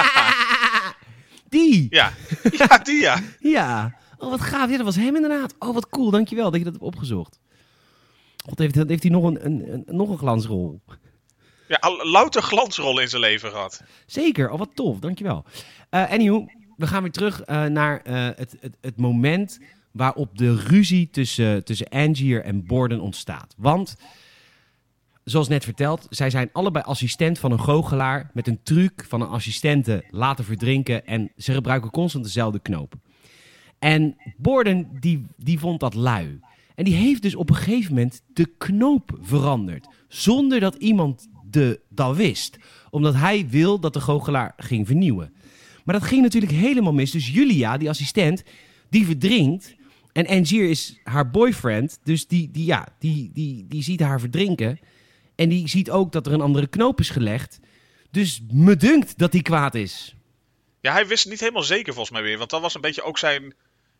[1.49, 1.87] Die.
[1.89, 2.13] Ja,
[2.51, 3.19] ja, die ja.
[3.39, 3.95] Ja.
[4.17, 4.69] Oh, wat gaaf.
[4.69, 5.53] Ja, dat was hem inderdaad.
[5.59, 6.09] Oh, wat cool.
[6.11, 7.39] Dankjewel dat je dat hebt opgezocht.
[8.45, 10.81] God, heeft, heeft hij nog een, een, een- nog een glansrol?
[11.67, 13.83] Ja, al, louter glansrollen in zijn leven gehad.
[14.05, 14.49] Zeker.
[14.49, 14.99] Oh, wat tof.
[14.99, 15.45] Dankjewel.
[15.91, 16.45] Uh, anywho,
[16.77, 19.59] we gaan weer terug eh, naar eh, het, het, het moment
[19.91, 23.55] waarop de ruzie tussen, tussen Angier en Borden ontstaat.
[23.57, 23.95] Want,
[25.23, 29.27] zoals net verteld, zij zijn allebei assistent van een goochelaar met een truc van een
[29.27, 32.93] assistente laten verdrinken en ze gebruiken constant dezelfde knoop.
[33.79, 36.39] En Borden, die, die vond dat lui.
[36.75, 39.87] En die heeft dus op een gegeven moment de knoop veranderd.
[40.07, 41.27] Zonder dat iemand
[41.57, 42.57] de, dat wist.
[42.89, 45.33] Omdat hij wil dat de goochelaar ging vernieuwen.
[45.83, 47.11] Maar dat ging natuurlijk helemaal mis.
[47.11, 48.43] Dus Julia, die assistent,
[48.89, 49.75] die verdrinkt.
[50.11, 51.99] En Angier is haar boyfriend.
[52.03, 54.79] Dus die, die, ja, die, die, die ziet haar verdrinken.
[55.35, 57.59] En die ziet ook dat er een andere knoop is gelegd.
[58.11, 60.15] Dus me dunkt dat hij kwaad is.
[60.81, 62.37] Ja, hij wist niet helemaal zeker volgens mij weer.
[62.37, 63.53] Want dat was een beetje ook zijn,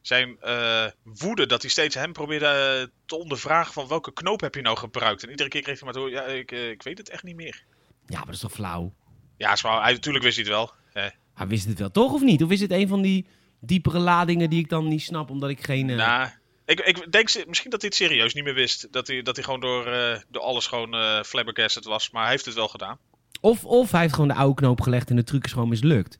[0.07, 1.45] zijn eh, woede.
[1.45, 5.23] Dat hij steeds hem probeerde eh, te ondervragen van welke knoop heb je nou gebruikt.
[5.23, 7.35] En iedere keer kreeg hij maar door, ja, ik, eh, ik weet het echt niet
[7.35, 7.63] meer.
[8.05, 8.93] Ja, maar dat is toch flauw?
[9.37, 10.71] Ja, is wel- hij, natuurlijk wist hij het wel.
[10.93, 12.43] Eh, Hij wist het wel, toch of niet?
[12.43, 13.27] Of is het een van die
[13.61, 15.89] diepere ladingen die ik dan niet snap, omdat ik geen...
[15.89, 16.29] eh, Nou,
[16.65, 18.87] ik, ik denk misschien dat hij het serieus niet meer wist.
[18.93, 19.83] Dat hij, dat hij gewoon door,
[20.29, 22.09] door alles gewoon eh flabbergasted was.
[22.11, 22.97] Maar hij heeft het wel gedaan.
[23.41, 26.17] Of, of hij heeft gewoon de oude knoop gelegd en de truc is gewoon mislukt.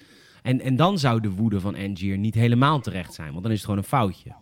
[0.48, 3.58] En, en dan zou de woede van Angier niet helemaal terecht zijn, want dan is
[3.58, 4.36] het gewoon een foutje.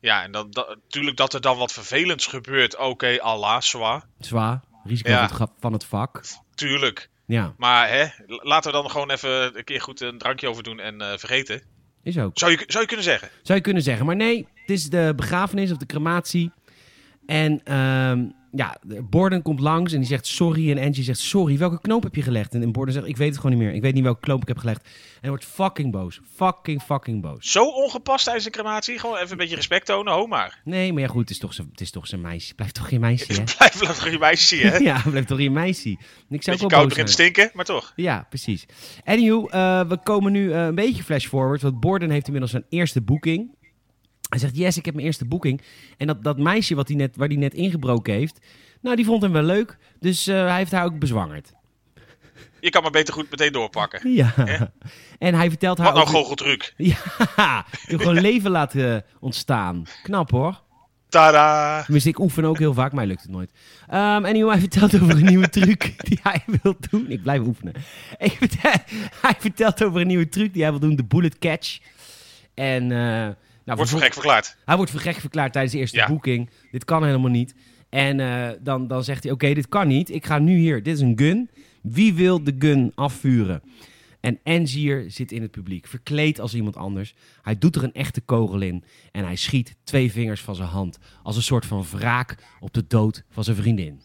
[0.00, 2.78] Ja, en dan, dat, natuurlijk dat er dan wat vervelends gebeurt.
[2.78, 4.04] Oké, Allah, zwaar.
[4.18, 5.28] Zwaar, risico Ja.
[5.28, 6.20] van, het, van het vak.
[6.54, 7.10] Tuurlijk.
[7.26, 10.80] Ja, Maar hè, laten we dan gewoon even een keer goed een drankje over doen
[10.80, 11.62] en eh, vergeten.
[12.02, 12.38] is ook.
[12.38, 13.28] Zou je, zou je kunnen zeggen.
[13.42, 14.06] Zou je kunnen zeggen.
[14.06, 16.50] Maar nee, het is de begrafenis of de crematie.
[17.26, 20.70] En ehm, ja, de Borden komt langs en die zegt sorry.
[20.70, 22.54] En Angie zegt sorry, welke knoop heb je gelegd?
[22.54, 23.74] En, en Borden zegt ik weet het gewoon niet meer.
[23.74, 24.84] Ik weet niet welke knoop ik heb gelegd.
[24.84, 26.20] En hij wordt fucking boos.
[26.34, 27.50] Fucking, fucking boos.
[27.50, 28.98] Zo ongepast tijdens een crematie.
[28.98, 30.12] Gewoon even een beetje respect tonen.
[30.12, 30.60] Ho maar.
[30.64, 32.54] Nee, maar ja goed, het is toch zijn, het is toch zijn meisje.
[32.54, 33.42] Blijft toch geen meisje, hè?
[33.56, 34.78] Blijf laten je meisje hè?
[34.92, 35.88] ja, blijft toch geen meisje.
[35.88, 37.92] Ik zou Beetje koud begint te stinken, maar toch.
[37.96, 38.66] Ja, precies.
[39.04, 41.62] Anywho, eh, we komen nu eh, een beetje flash forward.
[41.62, 43.60] Want Borden heeft inmiddels zijn eerste boeking.
[44.32, 45.60] Hij zegt, yes, ik heb mijn eerste boeking.
[45.96, 48.38] En dat, dat meisje wat hij net, waar hij net ingebroken heeft...
[48.80, 49.76] Nou, die vond hem wel leuk.
[50.00, 51.52] Dus eh, hij heeft haar ook bezwangerd.
[52.60, 54.12] Je kan maar beter goed meteen doorpakken.
[54.12, 54.34] Ja.
[55.18, 56.74] En hij vertelt haar Wat nou over- goocheltruc?
[57.36, 59.84] Ja, je gewoon leven laten ontstaan.
[60.02, 60.60] Knap hoor.
[61.08, 61.82] Tada!
[61.82, 63.50] Tenminste, ik oefen ook heel vaak, mij lukt het nooit.
[63.88, 67.10] Ehm anyway, hij vertelt over een nieuwe truc die hij wil doen.
[67.10, 67.72] Ik blijf oefenen.
[68.18, 68.70] Vertel-
[69.22, 71.78] hij vertelt over een nieuwe truc die hij wil doen, de bullet catch.
[72.54, 73.28] En, eh,
[73.64, 74.56] nou, Wordt voor gek verklaard.
[74.64, 76.06] Hij wordt voor gek verklaard tijdens de eerste Ja.
[76.06, 76.50] boeking.
[76.70, 77.54] Dit kan helemaal niet.
[77.88, 80.10] En eh, dan, dan zegt hij, oké, dit kan niet.
[80.10, 81.50] Ik ga nu hier, dit is een gun.
[81.82, 83.62] Wie wil de gun afvuren?
[84.20, 87.14] En Angier zit in het publiek, verkleed als iemand anders.
[87.42, 90.98] Hij doet er een echte kogel in en hij schiet twee vingers van zijn hand.
[91.22, 94.00] Als een soort van wraak op de dood van zijn vriendin.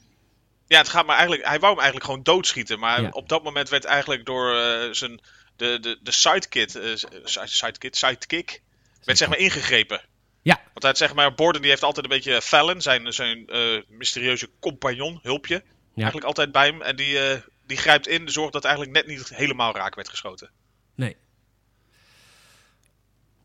[0.67, 2.79] Ja, het gaat maar eigenlijk, hij wou hem eigenlijk gewoon doodschieten.
[2.79, 3.09] Maar Ja.
[3.09, 5.19] op dat moment werd eigenlijk door eh, zijn,
[5.55, 8.61] de, de, de sidekick, eh, side- sidekick, sidekick,
[9.03, 10.01] werd zeg maar ingegrepen.
[10.41, 10.55] Ja.
[10.55, 13.81] Want hij had, zeg maar, Borden die heeft altijd een beetje Fallon, zijn, zijn eh,
[13.87, 15.63] mysterieuze compagnon, hulpje.
[15.95, 16.81] Eigenlijk altijd bij hem.
[16.81, 20.49] En die, eh, die grijpt in, zorgt dat eigenlijk net niet helemaal raak werd geschoten.
[20.95, 21.15] Nee.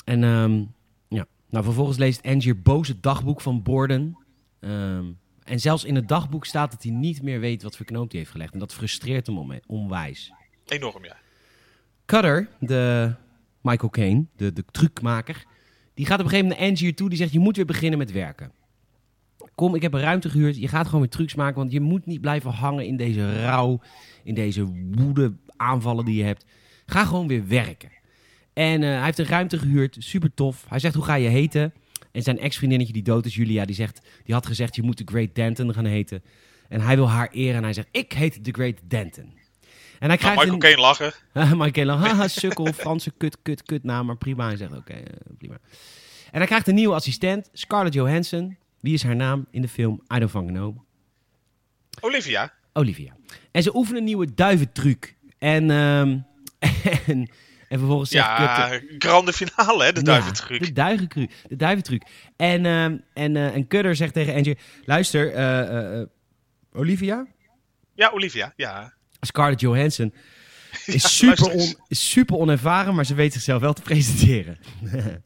[0.04, 0.64] En ehm,
[1.08, 4.18] ja, nou vervolgens leest Angier boos het dagboek van Borden.
[4.60, 5.04] Ehm,
[5.44, 8.18] en zelfs in het dagboek staat dat hij niet meer weet wat voor knoop hij
[8.18, 8.52] heeft gelegd.
[8.52, 10.32] En dat frustreert hem om- onwijs.
[10.66, 11.16] Enorm, ja.
[12.06, 13.14] Cutter, de
[13.62, 15.44] Michael Caine, de, de trucmaker,
[15.94, 17.08] die gaat op een gegeven moment naar Angier toe.
[17.08, 18.52] Die zegt, je moet weer beginnen met werken.
[19.54, 20.56] Kom, ik heb een ruimte gehuurd.
[20.58, 23.80] Je gaat gewoon weer trucs maken, want je moet niet blijven hangen in deze rouw,
[24.24, 26.46] in deze woede aanvallen die je hebt.
[26.86, 27.90] Ga gewoon weer werken.
[28.52, 30.64] En eh, hij heeft een ruimte gehuurd, super tof.
[30.68, 31.72] Hij zegt, hoe ga je heten?
[32.12, 35.04] En zijn ex-vriendinnetje die dood is, Julia, die, zegt, die had gezegd, je moet de
[35.04, 36.22] Great Denton gaan heten.
[36.68, 39.32] En hij wil haar eren en hij zegt, ik heet de Great Denton.
[40.02, 40.80] En hij krijgt Michael een...
[40.80, 41.12] Lachen.
[41.62, 44.46] Michael Lang, haha, sukkel, Franse kut, kut, kut naam, maar prima.
[44.46, 45.02] Hij zegt, oké, eh,
[45.38, 45.58] prima.
[46.30, 48.56] En hij krijgt een nieuwe assistent, Scarlett Johansson.
[48.80, 50.76] Wie is haar naam in de film I Don't Fucking Know?
[52.00, 52.52] Olivia.
[52.72, 53.16] Olivia.
[53.50, 55.16] En ze oefenen een nieuwe duiventruc.
[55.38, 56.18] En, ehm,
[57.06, 57.30] en,
[57.68, 60.64] en vervolgens zegt Ja, grande finale, hè, de Ja, duiventruc.
[60.64, 61.30] de duiventruc.
[61.48, 62.02] De duiventruc.
[62.36, 64.58] En, ehm, en, eh, en Kutter zegt tegen Angie...
[64.84, 66.02] Luister, eh,
[66.72, 67.26] Olivia?
[67.94, 68.92] Ja, Olivia, ja.
[69.26, 70.14] Scarlett Johansson
[70.86, 74.58] is, super, on, is super onervaren, maar ze weet zichzelf wel te presenteren.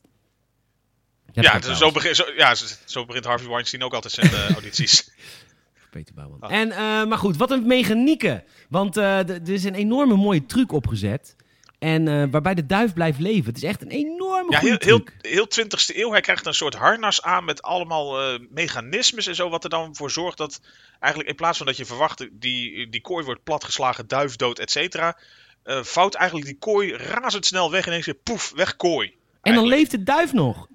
[1.33, 4.51] Ja, dus zo, begin, zo, ja, zo- zo begint Harvey Weinstein ook altijd zijn eh,
[4.51, 5.11] audities.
[5.91, 6.41] Peter Bouwman.
[6.41, 6.53] Ah.
[6.57, 8.45] En, eh, maar goed, wat een mechanieken.
[8.69, 11.37] Want eh, er is een enorme mooie truc opgezet.
[11.79, 13.45] En eh, waarbij de duif blijft leven.
[13.47, 16.11] Het is echt een enorme Ja, heel, heel, heel 20ste eeuw.
[16.11, 19.49] Hij krijgt een soort harnas aan met allemaal eh, mechanismes en zo.
[19.49, 20.61] Wat er dan voor zorgt dat
[21.01, 24.71] eigenlijk in plaats van dat je verwacht die, die kooi wordt platgeslagen, duif dood, et
[24.71, 25.19] cetera.
[25.63, 29.15] eh, vouwt eigenlijk die kooi razendsnel weg en ineens weer poef, weg kooi.
[29.43, 30.69] En dan leeft de duif nog.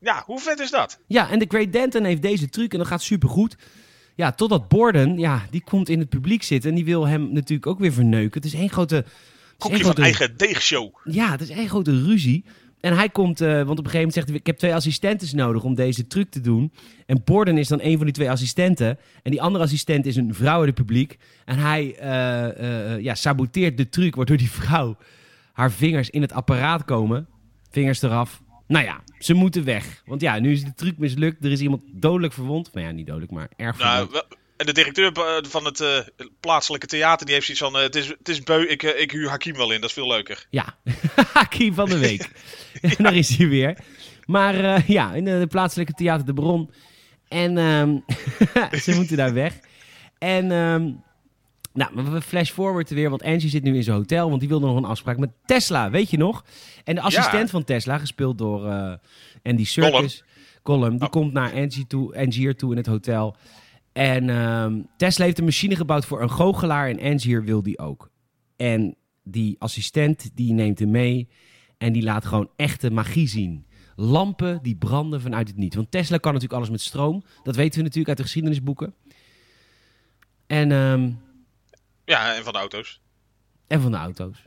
[0.00, 0.98] Ja, hoe vet is dat?
[1.06, 3.56] Ja, en de Great Denton heeft deze truc en dat gaat supergoed.
[4.14, 6.70] Ja, totdat Borden, ja, die komt in het publiek zitten.
[6.70, 8.42] En die wil hem natuurlijk ook weer verneuken.
[8.42, 9.04] Het is één grote...
[9.58, 10.94] Kokje van eigen deegshow.
[11.04, 12.44] Ja, het is één grote ruzie.
[12.80, 14.36] En hij komt, eh, want op een gegeven moment zegt hij...
[14.36, 16.72] ik heb twee assistenten nodig om deze truc te doen.
[17.06, 18.98] En Borden is dan een van die twee assistenten.
[19.22, 21.18] En die andere assistent is een vrouw in het publiek.
[21.44, 24.96] En hij eh, eh, ja, saboteert de truc, waardoor die vrouw...
[25.52, 27.26] haar vingers in het apparaat komen.
[27.70, 28.42] Vingers eraf.
[28.66, 30.02] Nou ja, ze moeten weg.
[30.06, 31.44] Want ja, nu is de truc mislukt.
[31.44, 32.70] Er is iemand dodelijk verwond.
[32.72, 34.12] Nou ja, niet dodelijk, maar erg Nou, verwond.
[34.12, 35.98] wel- en de directeur eh, van het eh,
[36.40, 39.28] plaatselijke theater die heeft zoiets van: eh, het, is, het is beu, ik, ik huur
[39.28, 40.46] Hakim wel in, dat is veel leuker.
[40.50, 40.76] Ja,
[41.32, 42.28] Hakim van de Week.
[42.96, 43.78] En daar is hij weer.
[44.24, 46.70] Maar ja, in de, plaatselijke theater De Bron.
[47.28, 47.98] En ehm,
[48.80, 49.58] ze moeten daar weg.
[50.18, 50.90] En ehm,
[51.72, 54.66] nou, we flash forward weer, want Angie zit nu in zijn hotel, want die wilde
[54.66, 56.44] nog een afspraak met Tesla, weet je nog?
[56.84, 57.48] En de assistent Ja.
[57.48, 58.68] van Tesla, gespeeld door
[59.42, 60.24] Andy Serkis,
[60.62, 61.10] Gollum, die Oh.
[61.10, 63.36] komt naar Angie toe, Angier toe in het hotel.
[63.96, 68.10] En ehm, Tesla heeft een machine gebouwd voor een goochelaar en Angier wil die ook.
[68.56, 71.28] En die assistent die neemt hem mee
[71.78, 73.66] en die laat gewoon echte magie zien.
[73.94, 75.74] Lampen die branden vanuit het niet.
[75.74, 77.22] Want Tesla kan natuurlijk alles met stroom.
[77.42, 78.94] Dat weten we natuurlijk uit de geschiedenisboeken.
[80.46, 81.10] En, ehm,
[82.04, 83.00] Ja, en van de auto's.
[83.66, 84.46] en van de auto's.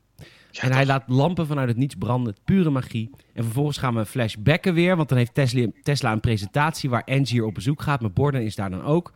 [0.51, 2.35] Ja, en hij laat lampen vanuit het niets branden.
[2.45, 3.09] Pure magie.
[3.33, 4.95] En vervolgens gaan we flashbacken weer.
[4.95, 8.01] Want dan heeft Tesla, Tesla een presentatie waar Angier op bezoek gaat.
[8.01, 9.13] Maar Borden is daar dan ook.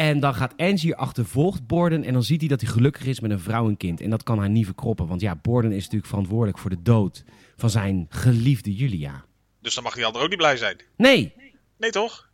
[0.00, 2.04] En dan gaat Angier achtervolgt Borden.
[2.04, 4.00] En dan ziet hij dat hij gelukkig is met een vrouw en kind.
[4.00, 5.06] En dat kan hij niet verkroppen.
[5.06, 7.24] Want ja, Borden is natuurlijk verantwoordelijk voor de dood
[7.56, 9.24] van zijn geliefde Julia.
[9.60, 10.76] Dus dan mag die ander ook niet blij zijn.
[10.96, 11.34] Nee,
[11.78, 12.30] Nee, toch?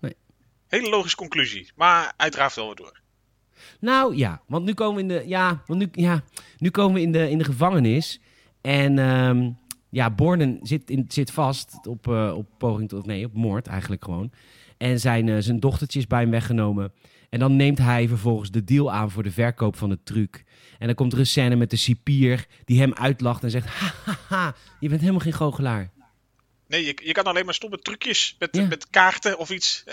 [0.00, 0.16] Nee.
[0.68, 1.70] Hele logische conclusie.
[1.74, 3.00] Maar draaft wel weer door.
[3.80, 6.24] Nou ja, want nu komen we in de, ja, want nu, ja,
[6.58, 8.20] nu komen we in de, in de gevangenis.
[8.60, 9.50] En ehm,
[9.90, 14.04] ja, Borden zit, in, zit vast op, eh, op poging tot, nee, op moord eigenlijk
[14.04, 14.32] gewoon.
[14.76, 16.92] En zijn, eh, zijn dochtertje is bij hem weggenomen.
[17.30, 20.44] En dan neemt hij vervolgens de deal aan voor de verkoop van de truc.
[20.78, 23.66] En dan komt er een scène met de cipier die hem uitlacht en zegt...
[23.68, 25.90] Ha, ha, ha, je bent helemaal geen goochelaar.
[26.68, 28.66] Nee, je, je kan alleen maar stomme trucjes met, Ja.
[28.66, 29.84] met kaarten of iets.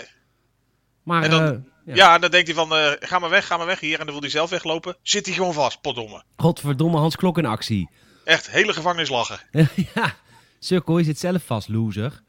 [1.02, 1.94] Maar En dan- eh, ja.
[1.94, 3.98] Ja, en dan denkt hij van, eh, ga maar weg, ga maar weg hier.
[3.98, 4.96] En dan wil hij zelf weglopen.
[5.02, 6.22] Zit hij gewoon vast, potdomme.
[6.36, 7.90] godverdomme Hans Klok in actie.
[8.24, 9.40] Echt, hele gevangenis lachen.
[9.94, 10.16] ja,
[10.58, 12.22] sukkel, je zit zelf vast, loser.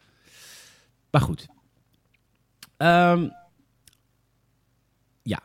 [1.11, 1.45] Maar goed.
[2.77, 3.27] Ehm,
[5.23, 5.39] ja.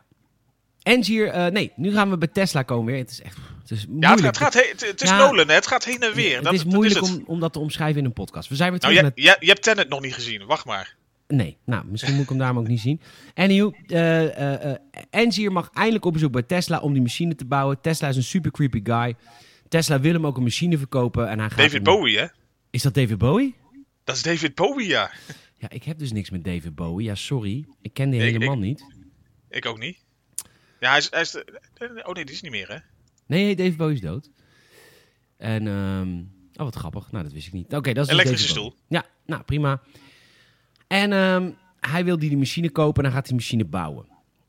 [0.83, 2.97] Angier, eh nee, nu gaan we bij Tesla komen weer.
[2.97, 4.19] Het is echt het is moeilijk.
[4.19, 5.17] Ja, het, gaat, het, gaat het, het is Ja.
[5.17, 5.53] Nolan, hè?
[5.53, 6.35] het gaat heen en weer.
[6.35, 7.17] het dat, is dat moeilijk het.
[7.17, 8.49] om, om dat te omschrijven in een podcast.
[8.49, 9.35] We zijn weer Nou, terug je, naar...
[9.39, 10.95] je, je hebt Tenet nog niet gezien, wacht maar.
[11.27, 13.01] Nee, nou, misschien moet ik hem daarom ook niet zien.
[13.33, 14.77] Anyhow, eh eh eh,
[15.11, 17.81] Angier mag eindelijk op bezoek bij Tesla om die machine te bouwen.
[17.81, 19.15] Tesla is een super creepy guy.
[19.67, 21.57] Tesla wil hem ook een machine verkopen en hij gaat...
[21.57, 22.25] David Bowie, hè?
[22.69, 23.55] Is dat David Bowie?
[24.03, 25.11] Dat is David Bowie, ja.
[25.61, 27.05] Ja, ik heb dus niks met David Bowie.
[27.07, 27.65] Ja, sorry.
[27.81, 28.85] Ik ken die helemaal ik- niet.
[29.49, 29.97] Ik ook niet.
[30.79, 31.07] Ja, hij is...
[31.11, 32.77] Hij is de- oh nee, die is niet meer, hè?
[33.25, 34.29] Nee, nee, David Bowie is dood.
[35.37, 36.17] En, ehm,
[36.53, 37.11] oh wat grappig.
[37.11, 37.73] Nou, dat wist ik niet.
[37.73, 38.73] Oké, dat is dus Elektrische Bowie.
[38.87, 39.81] Ja, nou, prima.
[40.87, 44.05] En ehm, hij wil die, die machine kopen en dan gaat die machine bouwen.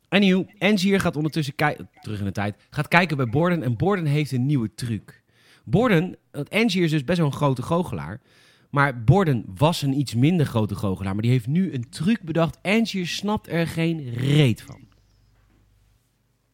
[0.09, 4.07] Anyhow, Angier gaat ondertussen kijken, terug in de tijd, gaat kijken bij Borden en Borden
[4.07, 5.23] heeft een nieuwe truc.
[5.65, 8.21] Borden, want Angier is dus best wel een grote goochelaar.
[8.73, 12.59] Maar Borden was een iets minder grote goochelaar, maar die heeft nu een truc bedacht.
[12.63, 14.89] Angier snapt er geen reet van.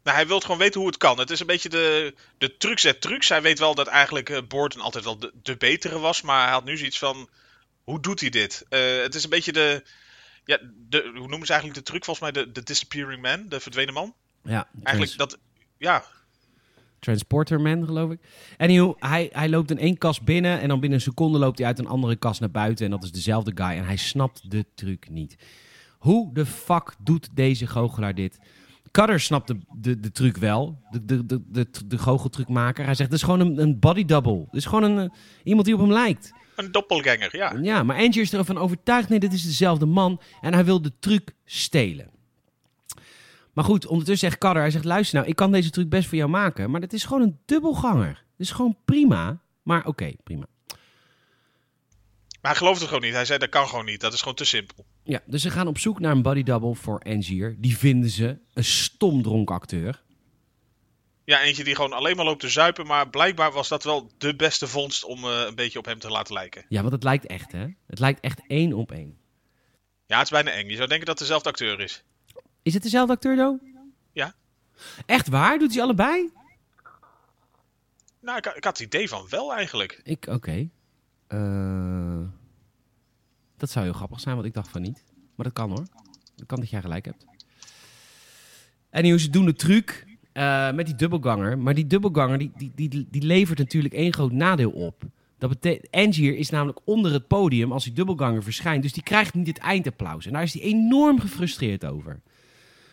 [0.03, 1.19] Nou, hij wil gewoon weten hoe het kan.
[1.19, 3.29] Het is een beetje de, de trucs et trucs.
[3.29, 6.23] Hij weet wel dat eigenlijk eh Borden altijd wel de, de betere was.
[6.23, 7.29] Maar hij had nu zoiets van...
[7.85, 8.65] Hoe doet hij dit?
[8.69, 9.85] Eh, het is een beetje de...
[10.45, 12.05] Ja, de, hoe noemen ze eigenlijk de truc?
[12.05, 13.49] Volgens mij de, de disappearing man.
[13.49, 14.15] De verdwenen man.
[14.43, 15.39] Ja, Eigenlijk dat...
[15.77, 16.05] Ja,
[17.01, 18.21] Transporterman, geloof ik.
[18.57, 21.67] Anyhow, hij, hij loopt in één kast binnen en dan binnen een seconde loopt hij
[21.67, 22.85] uit een andere kast naar buiten.
[22.85, 25.37] En dat is dezelfde guy en hij snapt de truc niet.
[25.99, 28.39] Hoe de fuck doet deze goochelaar dit?
[28.91, 32.85] Cutter snapt de, de, de truc wel, de, de, de, de, de goocheltrucmaker.
[32.85, 34.41] Hij zegt, het is gewoon een, een body double.
[34.45, 36.33] Het is gewoon een, eh, iemand die op hem lijkt.
[36.57, 37.55] Een doppelganger, ja.
[37.63, 40.21] Ja, maar Angie is ervan overtuigd, nee, dit is dezelfde man.
[40.41, 42.11] En hij wil de truc stelen.
[43.53, 46.19] Maar goed, ondertussen zegt Cutter, hij zegt, luister nou, ik kan deze truc best voor
[46.19, 46.71] jou maken.
[46.71, 48.09] Maar het is gewoon een dubbelganger.
[48.09, 49.41] Het is gewoon prima.
[49.63, 50.47] Maar oké, prima.
[52.41, 53.13] Maar hij gelooft het gewoon niet.
[53.13, 54.01] Hij zei, dat kan gewoon niet.
[54.01, 54.87] Dat is gewoon te simpel.
[55.03, 57.57] Ja, dus ze gaan op zoek naar een body double voor Angier.
[57.59, 60.03] Die vinden ze, een stomdronk acteur.
[61.25, 62.87] Ja, eentje die gewoon alleen maar loopt te zuipen.
[62.87, 66.11] Maar blijkbaar was dat wel de beste vondst om eh, een beetje op hem te
[66.11, 66.65] laten lijken.
[66.69, 67.67] Ja, want het lijkt echt, hè?
[67.87, 69.19] Het lijkt echt één op één.
[70.07, 70.69] Ja, het is bijna eng.
[70.69, 72.05] Je zou denken dat het dezelfde acteur is.
[72.69, 73.59] Is het dezelfde acteur, Do?
[74.13, 74.35] Ja.
[75.07, 75.59] Echt waar?
[75.59, 76.31] Doet hij allebei?
[78.21, 80.01] Nou, ik, ik had het idee van wel eigenlijk.
[80.05, 80.69] Ik, oké.
[81.27, 82.21] Eh,
[83.57, 85.05] dat zou heel grappig zijn, want ik dacht van niet.
[85.35, 85.87] Maar dat kan hoor.
[86.37, 87.25] Dat kan dat jij gelijk hebt.
[88.91, 91.59] En ze doen de truc eh, met die dubbelganger.
[91.59, 95.03] Maar die dubbelganger, die, die, die, die levert natuurlijk één groot nadeel op.
[95.39, 98.83] Dat betekent, Angier is namelijk onder het podium als die dubbelganger verschijnt.
[98.83, 100.27] Dus die krijgt niet het eindapplaus.
[100.27, 102.21] En daar is hij enorm gefrustreerd over.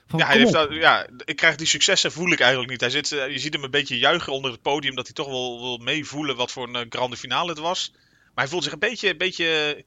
[0.07, 2.81] Van, Ja, hij heeft dat, ja, ik krijg die successen voel ik eigenlijk niet.
[2.81, 4.95] Hij zit, eh, je ziet hem een beetje juichen onder het podium.
[4.95, 7.91] Dat hij toch wel wil meevoelen wat voor een eh, grande finale het was.
[7.93, 9.83] Maar hij voelt zich een beetje, een beetje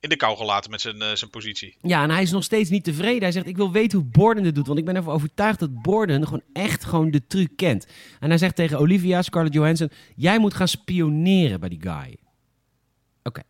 [0.00, 1.76] in de kou gelaten met zijn, eh, zijn positie.
[1.80, 3.22] Ja, en hij is nog steeds niet tevreden.
[3.22, 4.66] Hij zegt, ik wil weten hoe Borden dit doet.
[4.66, 7.86] Want ik ben ervan overtuigd dat Borden gewoon echt gewoon de truc kent.
[8.20, 9.90] En hij zegt tegen Olivia, Scarlett Johansson...
[10.16, 12.16] jij moet gaan spioneren bij die guy.
[13.22, 13.42] Oké.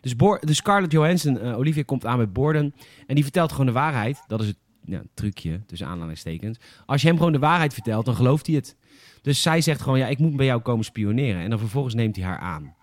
[0.00, 2.74] Dus, dus Scarlett Johansson, Olivia komt aan met Borden.
[3.06, 4.24] En die vertelt gewoon de waarheid.
[4.26, 6.58] Dat is het ja, trucje, tussen aanhalingstekens.
[6.86, 8.76] Als je hem gewoon de waarheid vertelt, dan gelooft hij het.
[9.22, 11.42] Dus zij zegt gewoon, ja, ik moet bij jou komen spioneren.
[11.42, 12.74] En dan vervolgens neemt hij haar aan.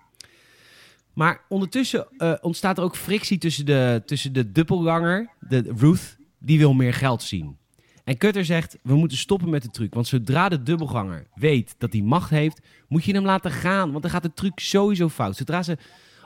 [1.14, 6.58] Maar ondertussen eh, ontstaat er ook frictie tussen de, tussen de dubbelganger, de Ruth, die
[6.58, 7.58] wil meer geld zien.
[8.04, 9.94] En Cutter zegt, we moeten stoppen met de truc.
[9.94, 13.92] Want zodra de dubbelganger weet dat hij macht heeft, moet je hem laten gaan.
[13.92, 15.36] Want dan gaat de truc sowieso fout.
[15.36, 15.78] Zodra ze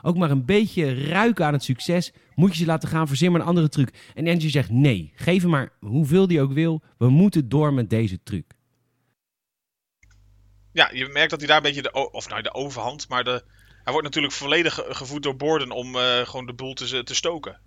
[0.04, 3.08] ook maar een beetje ruiken aan het succes, moet je ze laten gaan.
[3.08, 4.10] Verzin maar een andere truc.
[4.14, 6.82] En Angie zegt, nee, geef hem maar hoeveel die ook wil.
[6.98, 8.44] We moeten door met deze truc.
[10.72, 13.44] Ja, je merkt dat hij daar een beetje de, of nou, de overhand, maar de,
[13.82, 17.14] hij wordt natuurlijk volledig ge- gevoed door Borden om eh, gewoon de boel te, te
[17.14, 17.60] stoken.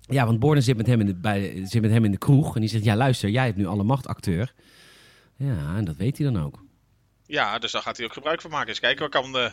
[0.00, 2.54] Ja, want Borden zit met, hem in de, bij, zit met hem in de kroeg.
[2.54, 4.52] En die zegt, ja luister, jij hebt nu alle macht, acteur.
[5.36, 6.64] Ja, en dat weet hij dan ook.
[7.26, 8.68] Ja, dus daar gaat hij ook gebruik van maken.
[8.68, 9.50] Eens kijken wat kan, eh,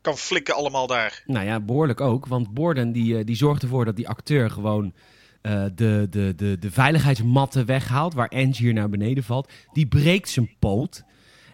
[0.00, 1.22] kan flikken allemaal daar.
[1.26, 2.26] Nou ja, behoorlijk ook.
[2.26, 4.94] Want Borden die, eh, die zorgt ervoor dat die acteur gewoon
[5.42, 8.14] eh, de, de, de, de veiligheidsmatten weghaalt.
[8.14, 9.52] Waar Angie hier naar beneden valt.
[9.72, 11.02] Die breekt zijn poot.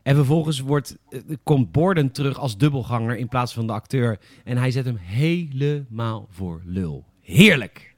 [0.02, 4.18] En vervolgens wordt, eh, komt Borden terug als dubbelganger in plaats van de acteur.
[4.44, 7.04] En hij zet hem helemaal voor lul.
[7.22, 7.94] Heerlijk!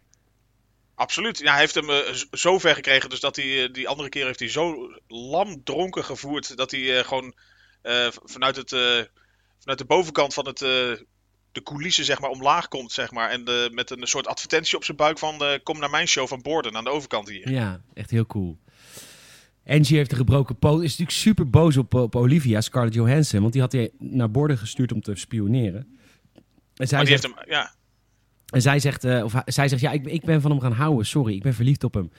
[0.95, 1.39] Absoluut.
[1.39, 4.39] Ja, hij heeft hem z- zo ver gekregen, dus dat hij die andere keer heeft
[4.39, 7.35] hij zo lam dronken gevoerd dat hij gewoon
[8.25, 8.73] vanuit, het,
[9.69, 10.69] vanuit de bovenkant van het, eh,
[11.53, 14.85] de coulissen zeg maar omlaag komt zeg maar en eh, met een soort advertentie op
[14.85, 17.51] zijn buik van eh, kom naar mijn show van Borden aan de overkant hier.
[17.51, 18.59] Ja, echt heel cool.
[19.67, 20.83] Angie heeft een gebroken poot.
[20.83, 23.41] Is natuurlijk super boos op, op Olivia, Scarlett Johansson.
[23.41, 25.99] Want die had hij naar Borden gestuurd om te spioneren.
[26.75, 27.75] En zij die zegt, heeft hem, ja,
[28.47, 31.07] En zij zegt, eh, of zij zegt ja, ik, ik ben van hem gaan houden.
[31.07, 32.11] Sorry, ik ben verliefd op hem.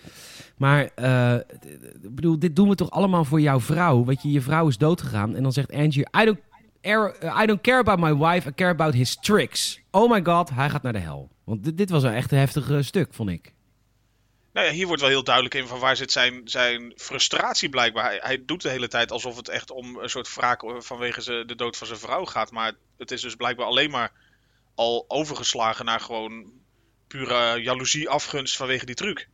[0.57, 1.65] Maar d-
[2.03, 4.05] ik bedoel, dit doen we toch allemaal voor jouw vrouw?
[4.05, 5.35] Weet je, je vrouw is doodgegaan.
[5.35, 6.39] En dan zegt Angie, I don't,
[7.41, 9.79] I don't care about my wife, I care about his tricks.
[9.91, 11.29] Oh my god, hij gaat naar de hel.
[11.43, 13.53] Want dit, dit was een echt een heftig eh, stuk, vond ik.
[14.53, 18.03] Nou ja, hier wordt wel heel duidelijk in van waar zit zijn, zijn frustratie blijkbaar.
[18.03, 21.43] Hij, hij doet de hele tijd alsof het echt om een soort wraak vanwege ze-
[21.45, 22.51] de dood van zijn vrouw gaat.
[22.51, 24.11] Maar het is dus blijkbaar alleen maar
[24.75, 26.51] al overgeslagen naar gewoon
[27.07, 29.27] pure jaloezie, afgunst vanwege die truc.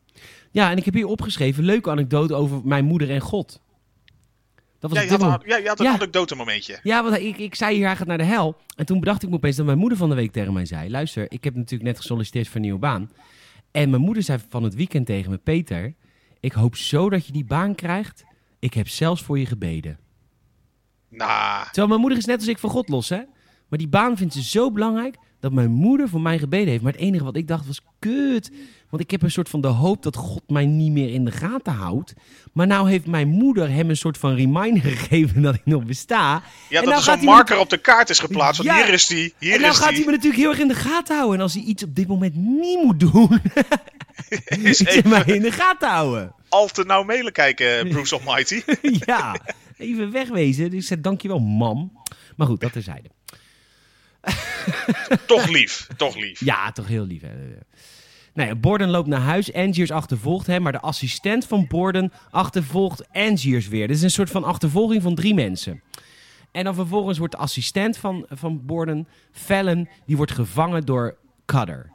[0.51, 3.59] Ja, en ik heb hier opgeschreven, leuke anekdote over mijn moeder en God.
[4.89, 5.93] Dat was Ja, je had, moment- ja, je had een Ja.
[5.93, 6.79] anekdote momentje.
[6.83, 8.57] Ja, want ik, ik zei hier, hij gaat naar de hel.
[8.75, 10.89] En toen bedacht ik me opeens dat mijn moeder van de week tegen mij zei...
[10.89, 13.11] Luister, ik heb natuurlijk net gesolliciteerd voor een nieuwe baan.
[13.71, 15.37] En mijn moeder zei van het weekend tegen me...
[15.37, 15.93] Peter,
[16.39, 18.23] ik hoop zo dat je die baan krijgt.
[18.59, 19.97] Ik heb zelfs voor je gebeden.
[21.09, 23.21] Nou, Terwijl mijn moeder is net als ik van God los, hè.
[23.69, 25.15] Maar die baan vindt ze zo belangrijk...
[25.39, 26.83] dat mijn moeder voor mij gebeden heeft.
[26.83, 28.51] Maar het enige wat ik dacht was, kut.
[28.95, 31.31] Want ik heb een soort van de hoop dat God mij niet meer in de
[31.31, 32.13] gaten houdt.
[32.53, 36.43] Maar nou heeft mijn moeder hem een soort van reminder gegeven dat ik nog besta.
[36.69, 38.63] ja, En dat nou er gaat zo'n me marker op de kaart is geplaatst.
[38.63, 38.85] Want Ja.
[38.85, 39.97] hier is die, hier en nou is gaat die.
[39.97, 41.35] hij me natuurlijk heel erg in de gaten houden.
[41.37, 43.41] En als hij iets op dit moment niet moet doen,
[44.63, 46.33] Is hij mij in de gaten houden.
[46.49, 48.61] al te nauw mailen kijken, Bruce Almighty.
[49.05, 49.35] ja,
[49.77, 50.69] even wegwezen.
[50.69, 52.01] Dus ik zei, dankjewel, mam.
[52.35, 53.09] Maar goed, dat terzijde.
[55.27, 56.39] toch lief, toch lief.
[56.45, 57.21] Ja, toch heel lief.
[57.21, 57.29] Hè?
[58.35, 59.53] Nou Borden loopt naar huis.
[59.53, 60.61] Angiers achtervolgt hem.
[60.61, 63.87] Maar de assistent van Borden achtervolgt Angiers weer.
[63.87, 65.83] Dit is een soort van achtervolging van drie mensen.
[66.51, 71.91] En dan vervolgens wordt de assistent van, van Borden, Fallon, die wordt gevangen door Cutter.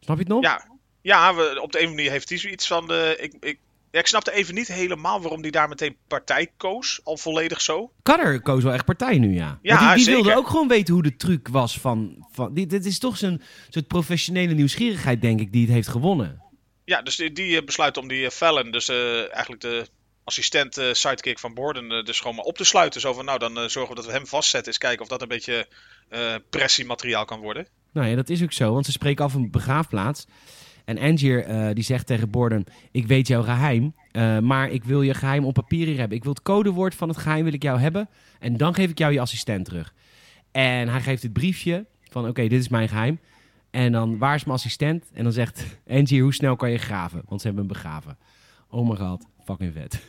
[0.00, 0.42] Snap je het nog?
[0.42, 0.66] Ja,
[1.00, 2.86] ja we, op de een manier heeft hij zoiets van...
[2.86, 3.58] De, ik, ik,
[3.94, 7.00] ja, ik snapte even niet helemaal waarom hij daar meteen partij koos.
[7.04, 7.92] Al volledig zo.
[8.02, 9.58] Cutter koos wel echt partij nu, ja.
[9.62, 10.22] Ja, die, die zeker.
[10.22, 12.26] wilde ook gewoon weten hoe de truc was van...
[12.32, 16.42] van die, dit is toch zo'n soort professionele nieuwsgierigheid, denk ik, die het heeft gewonnen.
[16.84, 19.86] Ja, dus die, die eh, besluit om die eh, Fallon, dus eh, eigenlijk de
[20.24, 23.00] assistent sidekick van Borden, dus gewoon maar op te sluiten.
[23.00, 24.68] Zo van, nou, dan zorgen we dat we hem vastzetten.
[24.68, 25.68] Eens kijken of dat een beetje
[26.50, 27.66] pressiemateriaal kan worden.
[27.92, 30.26] Nou ja, dat is ook zo, want ze spreken af een begraafplaats.
[30.84, 35.02] En Angier eh, die zegt tegen Borden, ik weet jouw geheim, eh, maar ik wil
[35.02, 36.16] je geheim op papier hier hebben.
[36.16, 38.08] Ik wil het codewoord van het geheim wil ik jou hebben
[38.38, 39.94] en dan geef ik jou je assistent terug.
[40.52, 43.20] En hij geeft het briefje van, oké, dit is mijn geheim.
[43.70, 45.10] En dan, waar is mijn assistent?
[45.12, 47.22] En dan zegt Angier, hoe snel kan je graven?
[47.28, 48.18] Want ze hebben hem begraven.
[48.68, 50.00] Oh my god, fucking vet.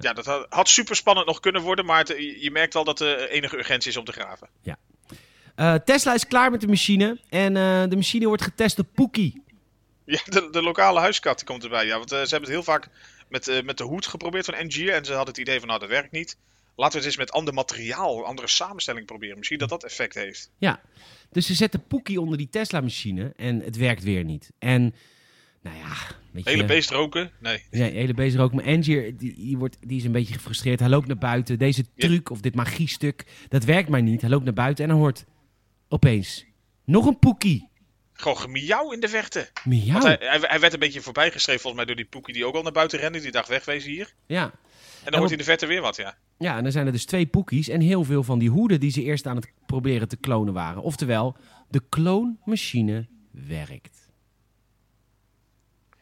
[0.00, 2.08] Ja, dat had, had super spannend nog kunnen worden, maar het,
[2.40, 4.48] je merkt wel dat er enige urgentie is om te graven.
[5.54, 9.42] Eh, Tesla is klaar met de machine en eh, de machine wordt getest op Pookie.
[10.04, 11.86] Ja, de, de lokale huiskat die komt erbij.
[11.86, 12.88] Ja, want eh, ze hebben het heel vaak
[13.28, 14.92] met, met de hoed geprobeerd van Angier.
[14.92, 16.36] En ze hadden het idee van, nou, dat werkt niet.
[16.76, 19.38] Laten we het eens met ander materiaal, andere samenstelling proberen.
[19.38, 20.50] Misschien dat dat effect heeft.
[20.58, 20.80] Ja,
[21.30, 24.50] dus ze zetten Pookie onder die Tesla-machine en het werkt weer niet.
[24.58, 24.94] En,
[25.62, 26.18] nou ja.
[26.42, 27.30] Hele beest roken?
[27.38, 27.64] Nee.
[27.70, 28.52] Nee, hele bezig ook.
[28.52, 30.80] Maar Angier, die, die, wordt, die is een beetje gefrustreerd.
[30.80, 31.58] Hij loopt naar buiten.
[31.58, 32.06] Deze Ja.
[32.08, 34.20] truc of dit magiestuk, dat werkt maar niet.
[34.20, 35.24] Hij loopt naar buiten en hij hoort
[35.90, 36.44] opeens
[36.84, 37.68] nog een Pookie.
[38.12, 39.50] Gewoon gemiauw in de verte.
[39.64, 40.00] Miauw.
[40.00, 42.62] Hij, hij, hij werd een beetje voorbijgeschreven volgens mij door die Poekie die ook al
[42.62, 43.20] naar buiten rende.
[43.20, 44.14] Die dacht wegwezen hier.
[44.26, 44.42] Ja.
[44.42, 46.16] En dan hoort hij in de verte weer wat, ja.
[46.38, 48.90] ja, en dan zijn er dus twee Pookies en heel veel van die hoeden die
[48.90, 50.82] ze eerst aan het proberen te klonen waren.
[50.82, 51.36] Oftewel,
[51.68, 54.08] de kloonmachine werkt.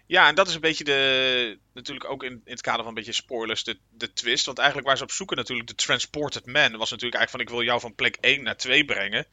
[0.07, 1.59] Ja, en dat is een beetje de.
[1.73, 4.47] Natuurlijk ook in, in het kader van een beetje spoilers, de, de twist.
[4.47, 7.49] Want eigenlijk waar ze op zoeken, natuurlijk, de Transported Man, was natuurlijk eigenlijk van: ik
[7.49, 9.27] wil jou van plek 1 naar 2 brengen.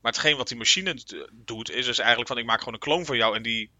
[0.00, 0.96] Maar hetgeen wat die machine
[1.32, 3.70] doet, is dus eigenlijk van: ik maak gewoon een kloon van jou en die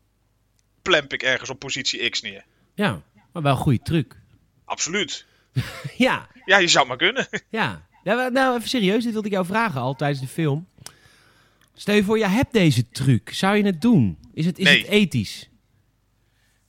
[0.82, 2.44] plemp ik ergens op positie X neer.
[2.74, 3.02] Ja,
[3.32, 4.16] maar wel een goede truc.
[4.64, 5.26] Absoluut.
[5.96, 7.28] Ja, Ja, je zou maar kunnen.
[7.50, 7.86] Ja.
[8.04, 10.68] ja maar nou, even serieus, dit wilde ik jou vragen al tijdens de film.
[11.74, 13.32] Stel je voor, je hebt deze truc.
[13.32, 14.18] Zou je het doen?
[14.34, 14.78] Is het, is Nee.
[14.78, 15.48] het ethisch?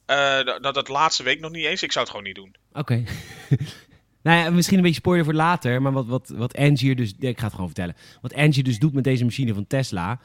[0.06, 1.84] Eh, nou, dat laatste week nog niet eens.
[1.84, 2.56] Ik zou het gewoon niet doen.
[2.74, 3.04] Oké.
[4.24, 5.82] nou ja, misschien een beetje spoiler voor later.
[5.82, 7.14] Maar wat, wat, wat Angier dus...
[7.20, 7.96] Ik ga het gewoon vertellen.
[8.22, 10.20] Wat Angier dus doet met deze machine van Tesla...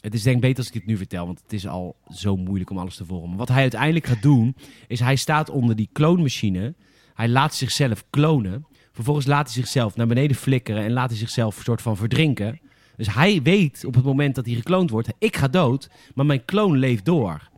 [0.00, 1.26] Het is denk ik beter als ik het nu vertel.
[1.26, 3.04] Want het is al zo moeilijk om alles te.
[3.08, 4.56] Maar wat hij uiteindelijk gaat doen...
[4.86, 6.74] Is hij staat onder die kloonmachine.
[7.14, 8.66] Hij laat zichzelf klonen.
[8.92, 10.82] Vervolgens laat hij zichzelf naar beneden flikkeren.
[10.82, 12.60] En laat hij zichzelf een soort van verdrinken.
[12.96, 15.08] Dus hij weet op het moment dat hij gekloond wordt...
[15.18, 17.50] Ik ga dood, maar mijn kloon leeft door.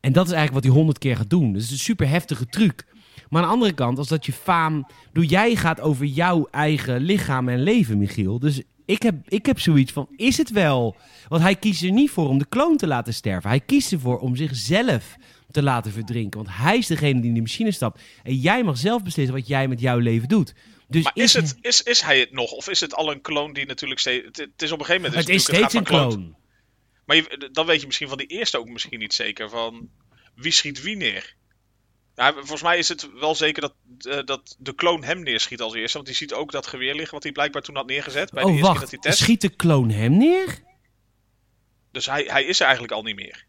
[0.00, 1.52] En dat is eigenlijk wat hij honderd keer gaat doen.
[1.52, 2.84] Dus het is een super heftige truc.
[3.34, 4.86] Maar aan de andere kant, als dat je faam...
[5.12, 8.38] Doe jij gaat over jouw eigen lichaam en leven, Michiel.
[8.38, 10.96] Dus ik heb, ik heb zoiets van, is het wel?
[11.28, 13.50] Want hij kiest er niet voor om de kloon te laten sterven.
[13.50, 15.16] Hij kiest ervoor om zichzelf
[15.50, 16.44] te laten verdrinken.
[16.44, 18.00] Want hij is degene die in de machine stapt.
[18.22, 20.54] En jij mag zelf beslissen wat jij met jouw leven doet.
[20.88, 22.50] Dus Maar is, het, is, is hij het nog?
[22.52, 24.26] Of is het al een kloon die natuurlijk steeds.
[24.26, 25.26] Het, het is op een gegeven moment.
[25.26, 26.36] Het is natuurlijk- steeds een kloon.
[27.06, 29.50] Maar je- dan weet je misschien van die eerste ook misschien niet zeker.
[29.50, 29.88] Van
[30.34, 31.34] wie schiet wie neer?
[32.16, 35.74] Ja, volgens mij is het wel zeker dat, eh, dat de kloon hem neerschiet als
[35.74, 35.96] eerste.
[35.96, 38.30] Want die ziet ook dat geweer liggen wat hij blijkbaar toen had neergezet.
[38.30, 38.80] Bij de Oh, eerste keer wacht.
[38.92, 39.18] dat hij test.
[39.22, 40.62] Schiet de kloon hem neer?
[41.92, 43.44] Dus hij, hij is er eigenlijk al niet meer.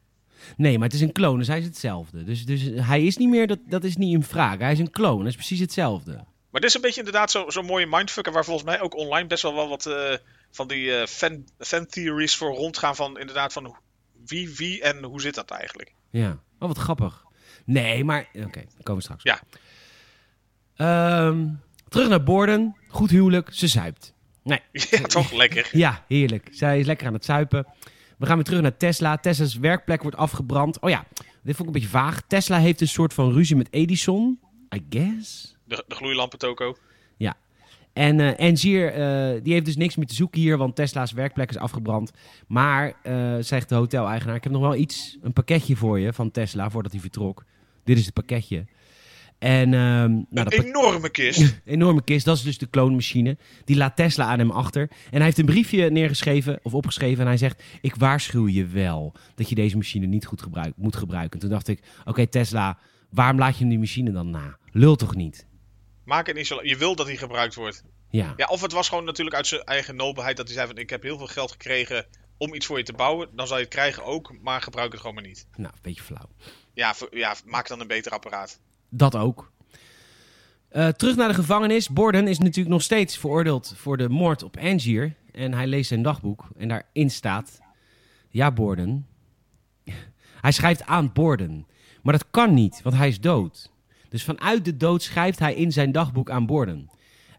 [0.58, 2.24] Nee, maar het is een kloon, dus hij is hetzelfde.
[2.24, 4.58] Dus, dus hij is niet meer, dat, dat is niet een vraag.
[4.58, 6.12] Hij is een kloon, dat is precies hetzelfde.
[6.52, 9.28] Maar dit is een beetje inderdaad zo- zo'n mooie mindfucker waar volgens mij ook online
[9.28, 10.14] best wel wel wat eh,
[10.52, 13.76] van die eh, fan, fan theories voor rondgaan van inderdaad van
[14.26, 15.94] wie, wie en hoe zit dat eigenlijk.
[16.10, 16.40] Ja.
[16.60, 17.25] Oh, wat grappig.
[17.66, 18.28] Nee, maar...
[18.34, 19.24] Oké, komen we straks.
[19.24, 19.42] Ja.
[20.76, 21.48] Ehm,
[21.90, 22.76] terug naar Borden.
[22.88, 23.50] Goed huwelijk.
[23.52, 24.14] Ze zuipt.
[24.44, 24.60] Nee.
[24.72, 25.70] Ja, toch lekker.
[25.72, 26.50] Ja, heerlijk.
[26.52, 27.68] Zij is lekker aan het zuipen.
[28.18, 29.18] We gaan weer terug naar Tesla.
[29.18, 30.80] Tesla's werkplek wordt afgebrand.
[30.80, 31.06] Oh ja,
[31.44, 32.22] dit vond ik een beetje vaag.
[32.28, 34.40] Tesla heeft een soort van ruzie met Edison.
[34.76, 35.56] I guess.
[35.64, 36.76] De, de gloeilampen toko.
[37.18, 37.38] Ja.
[37.94, 38.56] En eh,
[39.44, 42.12] die heeft dus niks meer te zoeken hier, want Tesla's werkplek is afgebrand.
[42.48, 46.32] Maar, eh, zegt de hoteleigenaar, ik heb nog wel iets, een pakketje voor je van
[46.32, 47.44] Tesla, voordat hij vertrok.
[47.86, 48.66] Dit is het pakketje.
[49.40, 51.62] En, ehm, nou, dat Een enorme kist.
[51.66, 53.38] enorme kist, dat is dus de kloonmachine.
[53.66, 54.82] Die laat Tesla aan hem achter.
[54.82, 59.14] En hij heeft een briefje neergeschreven, of opgeschreven, en hij zegt, ik waarschuw je wel
[59.36, 61.40] dat je deze machine niet goed gebruik, moet gebruiken.
[61.40, 62.78] Toen dacht ik, oké Tesla,
[63.16, 64.58] Waarom laat je hem die machine dan na?
[64.72, 65.48] Lul toch niet?
[66.04, 66.64] Maak het niet zo.
[66.64, 67.84] Je wil dat hij gebruikt wordt.
[68.10, 68.34] Ja.
[68.38, 70.90] Ja, of het was gewoon natuurlijk uit zijn eigen nobelheid dat hij zei van ik
[70.90, 72.06] heb heel veel geld gekregen
[72.38, 73.30] om iets voor je te bouwen.
[73.36, 75.48] Dan zal je het krijgen ook, maar gebruik het gewoon maar niet.
[75.58, 76.30] Nou, een beetje flauw.
[76.76, 78.60] Ja, ja maak dan een beter apparaat.
[78.90, 79.52] Dat ook.
[80.70, 81.90] Eh, terug naar de gevangenis.
[81.90, 85.16] Borden is natuurlijk nog steeds veroordeeld voor de moord op Angier.
[85.32, 86.48] En hij leest zijn dagboek.
[86.58, 87.60] En daarin staat...
[88.30, 89.08] Ja, Borden.
[90.42, 91.68] Hij schrijft aan Borden.
[92.04, 93.72] Maar dat kan niet, want hij is dood.
[94.10, 96.90] Dus vanuit de dood schrijft hij in zijn dagboek aan Borden.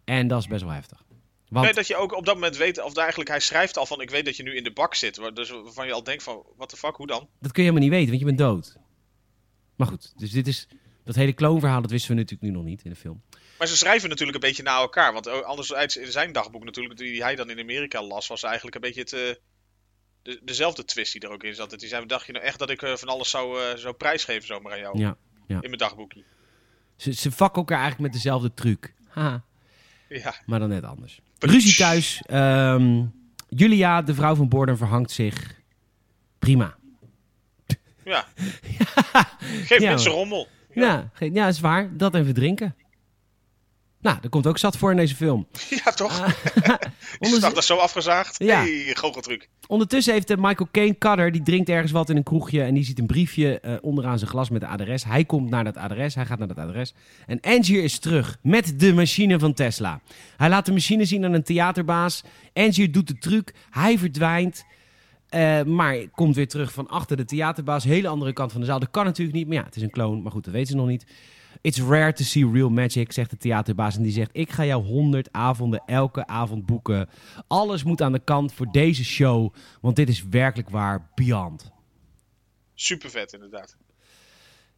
[0.04, 1.04] En dat is best wel heftig.
[1.48, 4.00] Want, Nee, dat je ook op dat moment weet, of eigenlijk hij schrijft al van
[4.00, 5.20] ik weet dat je nu in de bak zit.
[5.34, 7.28] Dus waarvan je al denkt van, what the fuck, hoe dan?
[7.40, 8.76] Dat kun je helemaal niet weten, want je bent dood.
[9.76, 10.68] Maar goed, dus dit is...
[11.04, 13.22] Dat hele kloonverhaal, dat wisten we natuurlijk nu nog niet in de film.
[13.58, 15.12] Maar ze schrijven natuurlijk een beetje na elkaar.
[15.12, 18.80] Want anderzijds in zijn dagboek natuurlijk, die hij dan in Amerika las, was eigenlijk een
[18.80, 19.42] beetje het, eh,
[20.22, 21.70] de, dezelfde twist die er ook in zat.
[21.70, 23.94] Dat hij zei, dacht je nou echt dat ik eh, van alles zou, eh, zou
[23.94, 24.98] prijsgeven zomaar aan jou?
[24.98, 25.16] Ja.
[25.46, 26.22] In mijn dagboekje.
[26.96, 28.94] Ze, ze vakken elkaar eigenlijk met dezelfde truc.
[29.08, 29.44] Haha.
[30.08, 30.34] Ja.
[30.46, 31.20] Maar dan net anders.
[31.38, 32.22] Ruzie thuis.
[32.26, 33.04] Ehm,
[33.48, 35.60] Julia, de vrouw van Borden, verhangt zich.
[36.38, 36.76] Prima.
[38.06, 38.24] Ja.
[39.68, 40.48] Geef Ja, mensen rommel.
[40.72, 41.96] Ja, ja, is waar.
[41.96, 42.74] Dat even drinken.
[44.00, 45.46] Nou, er komt ook zat voor in deze film.
[45.84, 46.26] Ja, toch?
[47.18, 48.38] Is Onderz- dat zo afgezaagd?
[48.38, 48.60] Ja.
[48.60, 49.48] Hey, goocheltruc.
[49.66, 52.84] Ondertussen heeft eh, Michael Caine Cutter, die drinkt ergens wat in een kroegje en die
[52.84, 55.04] ziet een briefje eh, onderaan zijn glas met de adres.
[55.04, 56.94] Hij komt naar dat adres, hij gaat naar dat adres.
[57.26, 60.00] En Angier is terug met de machine van Tesla.
[60.36, 62.22] Hij laat de machine zien aan een theaterbaas.
[62.52, 64.64] Angier doet de truc, hij verdwijnt.
[65.28, 68.78] Eh, maar komt weer terug van achter de theaterbaas, hele andere kant van de zaal.
[68.78, 70.22] Dat kan natuurlijk niet, maar ja, het is een clone.
[70.22, 71.06] Maar goed, dat weten ze nog niet.
[71.60, 73.96] It's rare to see real magic, zegt de theaterbaas.
[73.96, 77.08] En die zegt, ik ga jou 100 avonden elke avond boeken.
[77.46, 79.54] Alles moet aan de kant voor deze show.
[79.80, 81.70] Want dit is werkelijk waar beyond.
[82.74, 83.76] Super vet inderdaad.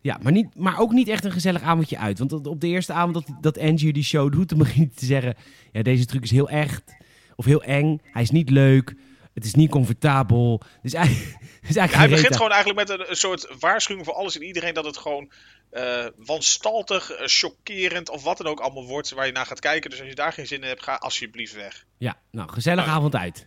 [0.01, 2.18] Ja, maar, niet, maar ook niet echt een gezellig avondje uit.
[2.18, 5.07] Want op de eerste avond dat, dat Angie die show doet, dan begint hij te
[5.07, 5.34] zeggen...
[5.72, 6.96] Ja, deze truc is heel echt.
[7.36, 8.01] Of heel eng.
[8.03, 8.94] Hij is niet leuk.
[9.34, 10.62] Het is niet comfortabel.
[10.82, 14.36] Dus eigenlijk, dus eigenlijk Hij begint gewoon eigenlijk met een, een soort waarschuwing voor alles
[14.36, 15.30] en iedereen dat het gewoon
[15.70, 19.90] eh wanstaltig, eh, chockerend of wat dan ook allemaal wordt waar je naar gaat kijken.
[19.90, 21.84] Dus als je daar geen zin in hebt, ga alsjeblieft weg.
[21.98, 22.96] Ja, nou, gezellig Nou.
[22.96, 23.46] avond uit.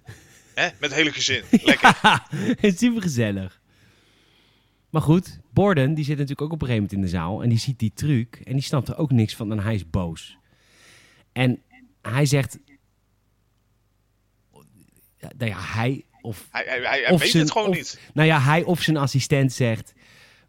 [0.53, 0.63] Hè?
[0.63, 1.43] Met het hele gezin.
[1.63, 1.95] Lekker.
[2.77, 3.61] Super gezellig.
[4.89, 7.43] Maar goed, Borden die zit natuurlijk ook op een gegeven moment in de zaal.
[7.43, 8.41] En die ziet die truc.
[8.43, 9.51] En die snapt er ook niks van.
[9.51, 10.38] En hij is boos.
[11.34, 11.61] En
[12.01, 12.57] hij zegt...
[15.22, 16.47] Ja, nou ja, hij of...
[16.51, 17.99] Hij, hij, Of weet zijn- het gewoon of- niet.
[18.13, 19.93] Nou ja, hij of zijn assistent zegt...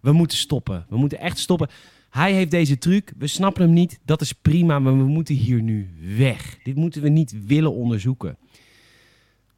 [0.00, 0.86] We moeten stoppen.
[0.88, 1.68] We moeten echt stoppen.
[2.10, 3.12] Hij heeft deze truc.
[3.18, 3.98] We snappen hem niet.
[4.04, 4.78] Dat is prima.
[4.78, 6.58] Maar we moeten hier nu weg.
[6.62, 8.36] Dit moeten we niet willen onderzoeken.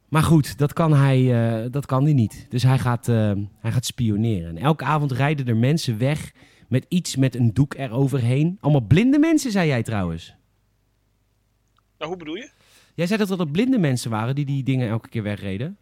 [0.09, 1.19] Maar goed, dat kan hij,
[1.63, 2.45] eh, dat kan hij niet.
[2.49, 4.49] Dus hij gaat, eh, hij gaat spioneren.
[4.49, 6.31] En elke avond rijden er mensen weg
[6.67, 8.57] met iets met een doek eroverheen.
[8.61, 10.35] Allemaal blinde mensen, zei jij trouwens.
[11.97, 12.49] Nou, hoe bedoel je?
[12.95, 15.77] Jij zei dat er dat blinde mensen waren die die dingen elke keer wegreden.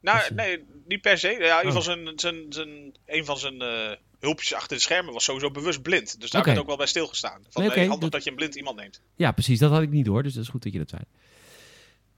[0.00, 1.28] Nou, Is- nee, niet per se.
[1.28, 1.66] Ja, in ieder Oh.
[1.66, 5.82] geval zijn, zijn, zijn, een van zijn eh, hulpjes achter de schermen was sowieso bewust
[5.82, 6.20] blind.
[6.20, 6.50] Dus daar Oké.
[6.50, 7.40] werd ook wel bij stilgestaan.
[7.48, 9.00] Van, Nee, handig dat- dat je een blind iemand neemt.
[9.16, 9.58] Ja, precies.
[9.58, 10.22] Dat had ik niet door.
[10.22, 11.02] Dus dat is goed dat je dat zei.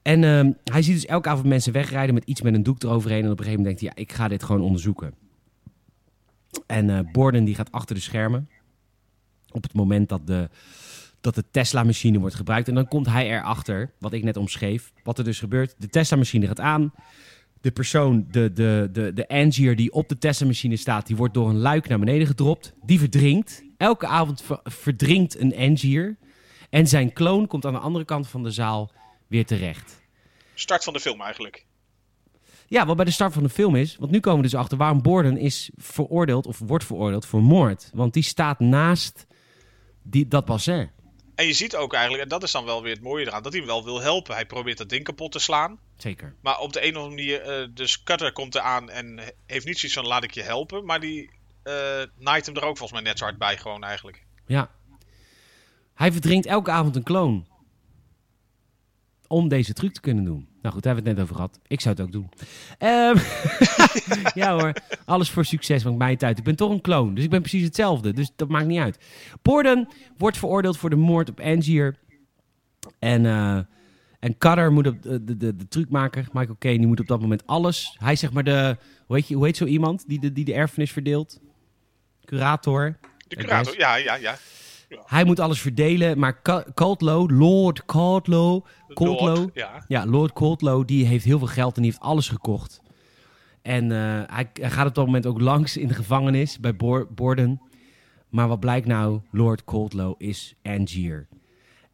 [0.03, 3.25] En ehm, hij ziet dus elke avond mensen wegrijden met iets met een doek eroverheen.
[3.25, 5.15] En op een gegeven moment denkt hij, ja, ik ga dit gewoon onderzoeken.
[6.67, 8.49] En eh Borden die gaat achter de schermen.
[9.51, 10.49] Op het moment dat de,
[11.23, 12.69] dat de Tesla-machine wordt gebruikt.
[12.69, 14.93] En dan komt hij erachter, wat ik net omschreef.
[15.03, 15.75] Wat er dus gebeurt.
[15.79, 16.93] De Tesla-machine gaat aan.
[17.61, 21.07] De persoon, de, de, de, de Angier die op de Tesla-machine staat...
[21.07, 22.75] die wordt door een luik naar beneden gedropt.
[22.85, 23.65] Die verdrinkt.
[23.77, 26.17] Elke avond ver- verdrinkt een Angier.
[26.71, 28.91] En zijn kloon komt aan de andere kant van de zaal
[29.27, 30.03] weer terecht.
[30.55, 31.67] Start van de film eigenlijk.
[32.67, 33.97] Ja, wat bij de start van de film is...
[33.97, 36.47] want nu komen we dus achter waarom Borden is veroordeeld...
[36.47, 37.91] of wordt veroordeeld voor moord.
[37.95, 39.27] Want die staat naast
[40.03, 40.91] die, dat bassin.
[41.35, 43.53] En je ziet ook eigenlijk, en dat is dan wel weer het mooie eraan, dat
[43.53, 44.35] hij hem wel wil helpen.
[44.35, 45.79] Hij probeert dat ding kapot te slaan.
[45.97, 46.35] Zeker.
[46.41, 49.79] Maar op de een of andere manier, eh dus Cutter komt eraan en heeft niet
[49.79, 50.85] zoiets van laat ik je helpen.
[50.85, 51.31] Maar die
[51.63, 54.25] eh naait hem er ook volgens mij net zo hard bij gewoon eigenlijk.
[54.47, 54.71] Ja.
[55.95, 57.47] Hij verdrinkt elke avond een kloon.
[59.27, 60.52] Om deze truc te kunnen doen.
[60.63, 61.61] Nou goed, daar hebben we het net over gehad.
[61.67, 62.29] Ik zou het ook doen.
[62.79, 63.17] Ehm,
[64.43, 64.73] ja hoor,
[65.05, 66.39] alles voor succes, maakt mij uit.
[66.39, 68.13] Ik ben toch een kloon, dus ik ben precies hetzelfde.
[68.13, 68.99] Dus dat maakt niet uit.
[69.43, 71.97] Borden wordt veroordeeld voor de moord op Angier.
[72.99, 73.59] En, eh
[74.23, 77.21] en Cutter moet op de, de, de, de trucmaker, Michael Caine, die moet op dat
[77.21, 77.97] moment alles.
[77.99, 80.45] Hij is zeg maar de, hoe heet, je, hoe heet zo iemand die de, die
[80.45, 81.41] de erfenis verdeelt?
[82.25, 82.99] Curator.
[83.29, 83.77] De curator, guess.
[83.77, 84.37] ja, ja,
[84.93, 85.03] ja.
[85.07, 86.43] Hij moet alles verdelen, maar
[86.75, 88.65] Coldlow, Lord Coldlow,
[88.95, 89.85] Coldlow, Lord, ja.
[89.89, 92.81] ja, Lord Coldlow, die heeft heel veel geld en die heeft alles gekocht.
[93.63, 97.09] En eh, hij, hij gaat op dat moment ook langs in de gevangenis bij Bor-
[97.15, 97.61] Borden.
[98.29, 99.21] Maar wat blijkt nou?
[99.31, 101.27] Lord Coldlow is Angier.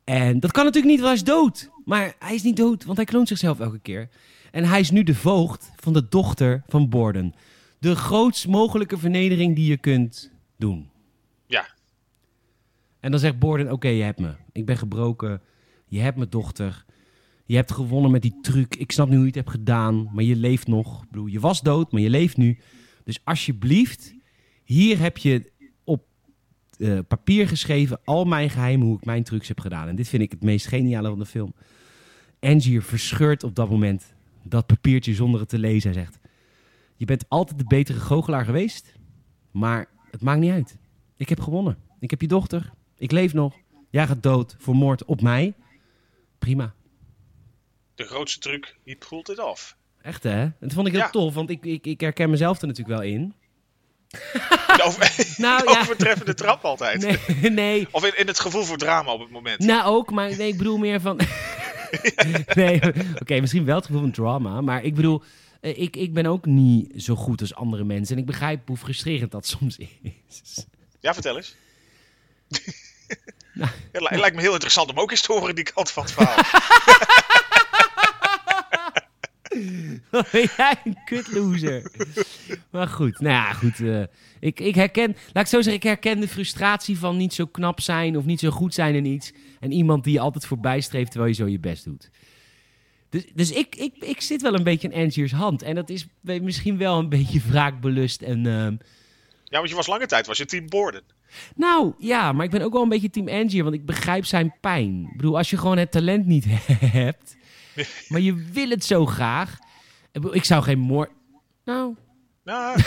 [0.05, 1.71] En dat kan natuurlijk niet, want hij is dood.
[1.85, 4.09] Maar hij is niet dood, want hij kloont zichzelf elke keer.
[4.51, 7.35] En hij is nu de voogd van de dochter van Borden.
[7.79, 10.91] De grootst mogelijke vernedering die je kunt doen.
[13.01, 14.35] En dan zegt Borden, oké, je hebt me.
[14.53, 15.41] Ik ben gebroken.
[15.87, 16.85] Je hebt mijn dochter.
[17.45, 18.75] Je hebt gewonnen met die truc.
[18.75, 21.03] Ik snap nu hoe je het hebt gedaan, maar je leeft nog.
[21.03, 22.59] Ik bedoel, je was dood, maar je leeft nu.
[23.05, 24.15] Dus alsjeblieft,
[24.65, 25.53] hier heb je
[25.85, 26.07] op
[26.79, 29.89] eh, papier geschreven al mijn geheimen, hoe ik mijn trucs heb gedaan.
[29.89, 31.55] En dit vind ik het meest geniale van de film.
[32.41, 35.93] Angier verscheurt op dat moment dat papiertje zonder het te lezen.
[35.93, 36.19] Hij zegt,
[36.97, 38.95] je bent altijd de betere goochelaar geweest,
[39.51, 40.79] maar het maakt niet uit.
[41.17, 41.77] Ik heb gewonnen.
[42.01, 42.73] Ik heb je dochter.
[42.99, 43.55] Ik leef nog.
[43.91, 45.55] Jij gaat dood voor moord op mij.
[46.39, 46.75] Prima.
[47.95, 49.77] De grootste truc, he pulled it off.
[50.03, 50.49] Echt hè?
[50.61, 51.11] Dat vond ik heel Ja.
[51.11, 53.35] tof, want ik, ik, ik herken mezelf er natuurlijk wel in.
[54.09, 55.81] De, over, Nou, de ja.
[55.81, 57.01] overtreffende trap altijd.
[57.41, 57.87] Nee, nee.
[57.91, 59.59] Of in, in het gevoel voor drama op het moment.
[59.59, 61.21] Nou ook, maar nee, ik bedoel meer van...
[62.55, 62.81] nee,
[63.21, 65.23] oké, misschien wel het gevoel van drama, maar ik bedoel...
[65.61, 68.15] eh, Ik, ik ben ook niet zo goed als andere mensen.
[68.15, 70.67] En ik begrijp hoe frustrerend dat soms is.
[71.01, 71.57] Ja, vertel eens.
[73.93, 76.13] Ja, li- lijkt me heel interessant om ook eens te horen die kant van het
[76.13, 76.37] verhaal.
[80.11, 81.91] Ben jij een kutloser.
[82.71, 83.81] Maar goed, nou ja, goed.
[83.81, 84.03] eh,
[84.41, 87.81] ik, ik herken, laat ik zo zeggen, ik herken de frustratie van niet zo knap
[87.81, 89.33] zijn of niet zo goed zijn in iets.
[89.61, 92.11] En iemand die je altijd voorbij streeft terwijl je zo je best doet.
[93.11, 95.63] Dus, dus ik, ik, ik zit wel een beetje in Angier's hand.
[95.63, 98.23] En dat is misschien wel een beetje wraakbelust.
[98.23, 98.77] En, ehm,
[99.45, 101.03] Ja, want je was lange tijd was je team Borden.
[101.57, 104.55] Nou ja, maar ik ben ook wel een beetje team Angier, want ik begrijp zijn
[104.61, 105.09] pijn.
[105.11, 106.45] Ik bedoel, als je gewoon het talent niet
[107.03, 107.37] hebt,
[108.09, 109.59] maar je wil het zo graag.
[110.31, 111.11] Ik, zou geen moord...
[111.65, 111.95] Nou,
[112.45, 112.81] Nou,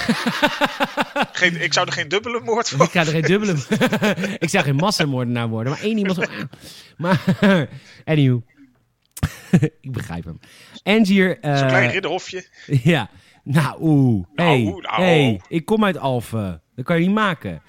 [1.32, 2.86] geen, ik zou er geen dubbele moord voor.
[2.86, 3.56] Ik ga er geen dubbele...
[4.46, 6.16] ik zou geen massamoordenaar worden, maar één iemand...
[6.18, 6.24] Zo...
[6.98, 7.22] maar,
[8.06, 8.44] anywho.
[9.82, 10.40] ik begrijp hem.
[10.84, 11.40] Angier...
[11.40, 12.46] eh, Zo'n klein ridderhofje.
[12.66, 13.10] ja.
[13.44, 14.26] Nou, oeh.
[14.36, 15.02] Hey, Nou, nou.
[15.02, 16.62] hey, ik kom uit Alphen.
[16.76, 17.62] Dat kan je niet maken.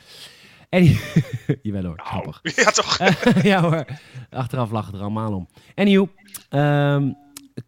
[0.73, 0.85] En...
[1.63, 2.41] Jawel hoor, grappig.
[2.65, 2.99] Ja, toch?
[3.53, 3.85] ja hoor,
[4.31, 5.49] achteraf lachen er allemaal om.
[5.75, 6.09] Anyhow,
[6.49, 7.13] ehm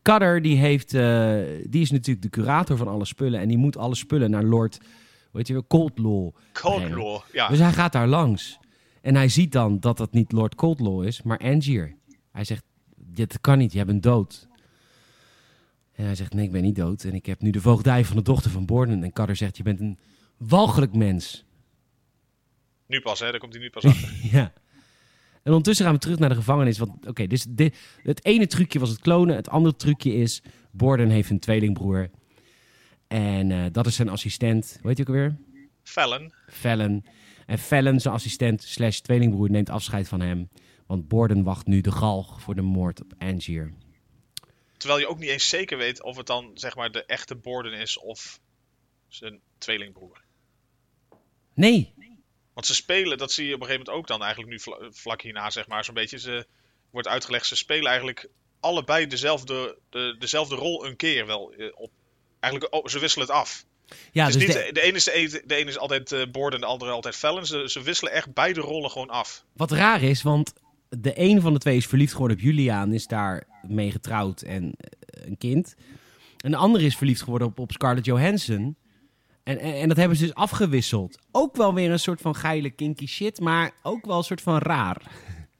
[0.02, 1.38] Cutter die, heeft, eh,
[1.68, 3.40] die is natuurlijk de curator van alle spullen.
[3.40, 4.80] En die moet alle spullen naar Lord,
[5.32, 7.20] weet je wel, Coldlaw Coldlaw.
[7.32, 7.48] Ja.
[7.48, 8.58] Dus hij gaat daar langs.
[9.00, 11.96] En hij ziet dan dat dat niet Lord Coldlaw is, maar Angier.
[12.32, 12.64] Hij zegt,
[12.96, 14.48] dit kan niet, jij bent dood.
[15.92, 17.04] En hij zegt, nee, ik ben niet dood.
[17.04, 19.02] En ik heb nu de voogdij van de dochter van Borden.
[19.04, 19.98] En Cutter zegt, je bent een
[20.36, 21.44] walgelijk mens.
[22.86, 23.30] Nu pas, hè?
[23.30, 24.12] Daar komt hij nu pas achter.
[24.38, 24.52] ja.
[25.42, 26.78] En ondertussen gaan we terug naar de gevangenis.
[26.78, 29.36] Want oké, dus dit, het ene trucje was het klonen.
[29.36, 32.10] Het andere trucje is, Borden heeft een tweelingbroer.
[33.08, 34.78] En eh, dat is zijn assistent.
[34.80, 35.36] Hoe heet hij ook alweer?
[35.82, 36.32] Fallon.
[36.48, 37.04] Fallon.
[37.46, 40.48] En Fallon, zijn assistent slash tweelingbroer, neemt afscheid van hem.
[40.86, 43.72] Want Borden wacht nu de galg voor de moord op Angier.
[44.76, 47.72] Terwijl je ook niet eens zeker weet of het dan zeg maar de echte Borden
[47.72, 48.40] is of
[49.08, 50.24] zijn tweelingbroer.
[51.54, 51.94] Nee.
[52.54, 54.88] Want ze spelen, dat zie je op een gegeven moment ook dan eigenlijk nu vla-
[54.90, 56.18] vlak hierna zeg maar zo'n beetje.
[56.18, 56.46] Ze
[56.90, 58.28] wordt uitgelegd, ze spelen eigenlijk
[58.60, 61.90] allebei dezelfde, de, dezelfde rol een keer wel eh, op.
[62.40, 63.64] Eigenlijk, oh, ze wisselen het af.
[64.12, 66.66] Ja, dus niet, de- de, ene is, de, de ene is altijd eh Borden, de
[66.66, 67.46] andere altijd Fallon.
[67.46, 69.44] Ze, ze wisselen echt beide rollen gewoon af.
[69.52, 70.52] wat raar is, want
[70.88, 74.42] de een van de twee is verliefd geworden op Julia en is daar mee getrouwd
[74.42, 75.74] en eh, een kind.
[76.40, 78.76] En de andere is verliefd geworden op, op Scarlett Johansson.
[79.44, 81.18] En, en, en dat hebben ze dus afgewisseld.
[81.30, 84.58] Ook wel weer een soort van geile kinky shit, maar ook wel een soort van
[84.58, 85.02] raar.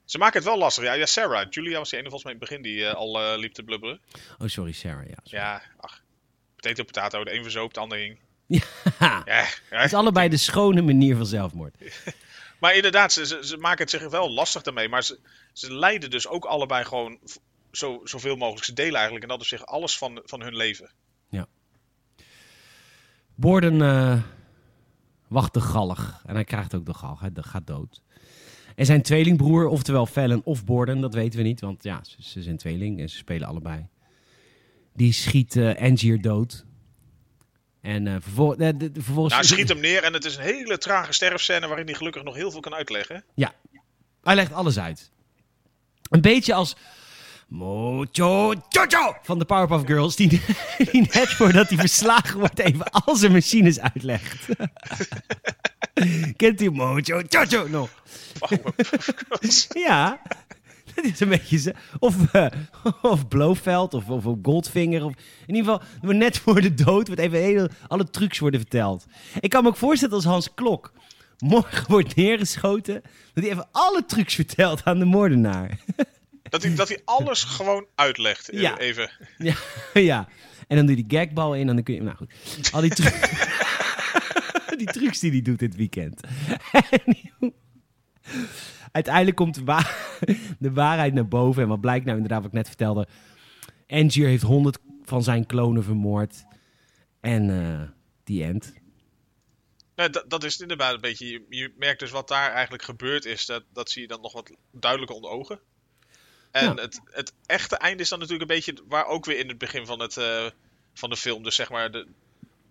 [0.05, 0.85] Ze maken het wel lastig.
[0.85, 1.47] Ja, ja Sarah.
[1.51, 3.62] Julia was die ene volgens mij in het begin die eh, al eh, liep te
[3.62, 4.01] blubberen.
[4.39, 5.09] Oh, sorry, Sarah.
[5.09, 5.45] Ja, sorry.
[5.45, 6.03] Ja, ach.
[6.57, 7.24] Potato, potato.
[7.24, 8.18] De een verzoop, de ander hing.
[8.47, 8.61] Ja.
[8.99, 9.47] Ja, ja.
[9.68, 11.74] Het is allebei de schone manier van zelfmoord.
[12.59, 14.89] Maar inderdaad, ze, ze, ze maken het zich wel lastig daarmee.
[14.89, 15.18] Maar ze,
[15.53, 17.18] ze leiden dus ook allebei gewoon
[17.72, 18.64] zo, zoveel mogelijk.
[18.64, 20.91] Ze delen eigenlijk en dat is zich alles van, van hun leven.
[23.35, 24.22] Borden eh,
[25.28, 26.22] wacht de galg.
[26.26, 27.20] En hij krijgt ook de galg.
[27.20, 28.03] Hij gaat dood.
[28.74, 31.61] En zijn tweelingbroer, oftewel Fallon of Borden, dat weten we niet.
[31.61, 33.87] Want ja, ze, ze zijn tweeling en ze spelen allebei.
[34.95, 36.64] Die schiet eh Angier dood.
[37.80, 39.35] En eh, vervol- de- de- vervolgens...
[39.35, 42.22] Nou, hij schiet hem neer en het is een hele trage sterfscène waarin hij gelukkig
[42.22, 43.24] nog heel veel kan uitleggen.
[43.35, 43.53] Ja,
[44.22, 45.11] hij legt alles uit.
[46.11, 46.76] Een beetje als
[47.49, 50.28] Mocho Jojo van de Powerpuff Girls, die,
[50.90, 54.47] die net voordat hij verslagen wordt even al zijn machines uitlegt.
[56.36, 57.90] Kent u Mocho Jojo nog?
[59.68, 60.20] Ja,
[60.95, 61.74] dat is een beetje.
[61.99, 62.47] Of, eh,
[63.03, 65.05] of Blofeld of, of Goldfinger.
[65.05, 65.12] Of,
[65.47, 69.07] in ieder geval, net voor de dood wordt even hele, alle trucs worden verteld.
[69.40, 70.92] Ik kan me ook voorstellen als Hans Klok
[71.38, 73.03] morgen wordt neergeschoten.
[73.34, 75.78] Dat hij even alle trucs vertelt aan de moordenaar.
[76.51, 78.49] Dat hij, dat hij alles gewoon uitlegt.
[78.49, 78.78] eh, Ja.
[78.78, 79.11] Even.
[79.38, 79.55] Ja,
[79.95, 80.28] ja.
[80.68, 82.03] En dan doe je die gagbal in en dan kun je...
[82.03, 82.32] Nou goed,
[82.72, 83.18] al die, tru-
[84.78, 86.20] die trucs die hij doet dit weekend.
[88.92, 89.90] Uiteindelijk komt de, wa-
[90.59, 91.62] de waarheid naar boven.
[91.62, 93.07] En wat blijkt nou inderdaad wat ik net vertelde.
[93.86, 96.45] Angier heeft honderd van zijn klonen vermoord.
[97.20, 97.88] En eh
[98.24, 98.72] die end.
[99.97, 101.26] Nee, dat, dat is inderdaad een beetje.
[101.26, 103.47] Je, je merkt dus wat daar eigenlijk gebeurd is.
[103.47, 105.59] Dat, dat zie je dan nog wat duidelijker onder ogen.
[106.55, 106.83] En Ja.
[106.83, 109.87] het, het echte einde is dan natuurlijk een beetje waar ook weer in het begin
[109.87, 110.47] van, het, eh,
[110.95, 111.43] van de film.
[111.43, 112.07] Dus zeg maar, de,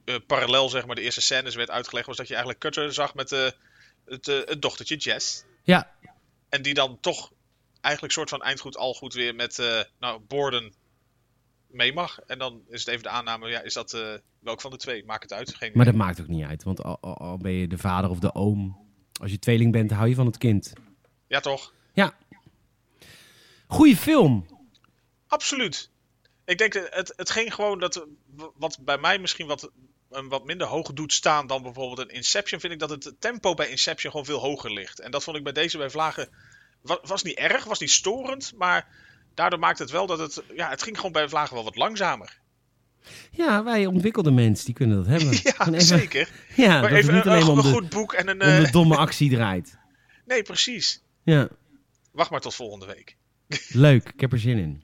[0.06, 2.08] eh, parallel zeg maar, de eerste scènes werd uitgelegd.
[2.08, 3.48] Was dat je eigenlijk Cutter zag met eh,
[4.06, 5.44] het, het dochtertje Jess.
[5.64, 5.92] Ja,
[6.50, 7.32] En die dan toch
[7.82, 9.58] eigenlijk soort van eindgoed al goed weer met
[10.00, 10.74] nou, Borden
[11.68, 12.20] mee mag.
[12.20, 13.98] En dan is het even de aanname, ja, is dat
[14.40, 15.06] welk van de twee?
[15.06, 15.56] Maakt het uit.
[15.56, 16.64] Geen maar dat maakt ook niet uit.
[16.64, 18.78] Want al, al- al ben je de vader of de oom.
[19.22, 20.74] Als je tweeling bent, hou je van het kind.
[21.28, 21.74] Ja, toch?
[21.94, 22.16] Ja.
[23.74, 24.46] Goeie film.
[25.28, 25.90] Absoluut.
[26.46, 28.06] Ik denk, dat het, het ging gewoon dat,
[28.56, 29.72] wat bij mij misschien wat,
[30.10, 33.54] een wat minder hoog doet staan dan bijvoorbeeld een Inception, vind ik dat het tempo
[33.54, 35.00] bij Inception gewoon veel hoger ligt.
[35.00, 36.30] En dat vond ik bij deze bij Vlagen,
[36.82, 38.88] wa- was niet erg, was niet storend, maar
[39.34, 42.42] daardoor maakt het wel dat het, ja, het ging gewoon bij Vlagen wel wat langzamer.
[43.32, 45.30] Ja, wij ontwikkelde mensen, die kunnen dat hebben.
[45.44, 46.30] Ja, even- zeker.
[46.56, 48.34] Ja, Maar even niet een, alleen een om de, goed boek en een...
[48.42, 49.78] om de eh, domme actie draait.
[50.26, 51.02] nee, precies.
[51.24, 51.48] Ja,
[52.12, 53.16] Wacht maar tot volgende week.
[53.72, 54.10] Leuk.
[54.10, 54.84] Ik heb er zin in.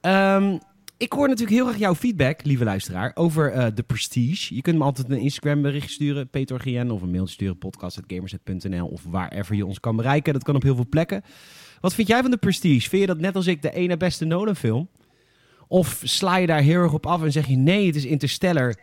[0.00, 0.58] Ehm,
[0.96, 4.54] ik hoor natuurlijk heel erg jouw feedback, lieve luisteraar, over eh The Prestige.
[4.54, 8.86] Je kunt me altijd een Instagram bericht sturen, Peter GN, of een mail sturen, podcast.gamerset.nl
[8.86, 10.32] of waarver je ons kan bereiken.
[10.32, 11.22] Dat kan op heel veel plekken.
[11.80, 12.88] Wat vind jij van The Prestige?
[12.88, 14.88] Vind je dat net als ik de ene beste Nolan film?
[15.68, 18.74] Of sla je daar heel erg op af en zeg je nee, het is Interstellar,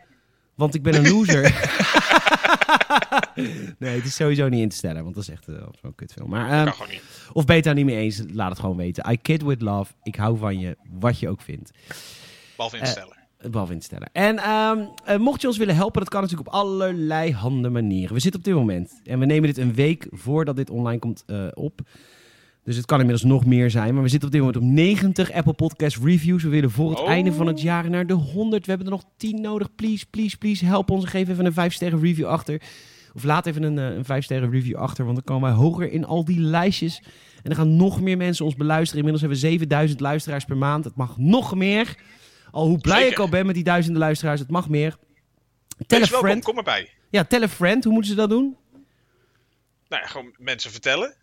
[0.54, 1.42] want ik ben een loser?
[3.78, 6.30] nee, het is sowieso niet Interstellar, want dat is echt eh, zo'n kutfilm.
[6.30, 7.02] Maar, kan niet.
[7.32, 8.22] of ben je het daar niet mee eens?
[8.32, 9.12] Laat het gewoon weten.
[9.12, 9.92] I kid with love.
[10.02, 11.70] Ik hou van je, wat je ook vindt.
[12.56, 13.16] Behalve instellen.
[13.50, 14.08] Behalve instellen.
[14.12, 18.14] En ehm, eh, mocht je ons willen helpen, dat kan natuurlijk op allerlei handen manieren.
[18.14, 19.00] We zitten op dit moment.
[19.04, 21.80] En we nemen dit een week voordat dit online komt eh, op.
[22.64, 23.94] Dus het kan inmiddels nog meer zijn.
[23.94, 26.42] Maar we zitten op dit moment op 90 Apple Podcast reviews.
[26.42, 27.08] We willen voor het Oh.
[27.08, 28.64] einde van het jaar naar de 100.
[28.64, 29.74] We hebben er nog 10 nodig.
[29.74, 30.64] Please, please, please.
[30.64, 31.04] Help ons.
[31.04, 32.60] Geef even een 5 sterren review achter.
[33.14, 35.04] Of laat even een, eh, een 5 sterren review achter.
[35.04, 37.02] Want dan komen wij hoger in al die lijstjes.
[37.34, 39.04] En dan gaan nog meer mensen ons beluisteren.
[39.04, 40.84] Inmiddels hebben we 7000 luisteraars per maand.
[40.84, 41.96] Het mag nog meer.
[42.50, 43.12] Al hoe blij Zeker.
[43.12, 44.40] ik al ben met die duizenden luisteraars.
[44.40, 44.96] Het mag meer.
[45.86, 46.44] Tell a welkom, friend.
[46.44, 46.88] kom erbij.
[47.10, 47.84] Ja, tell a friend.
[47.84, 48.56] Hoe moeten ze dat doen?
[49.88, 51.14] Nou ja, gewoon mensen vertellen.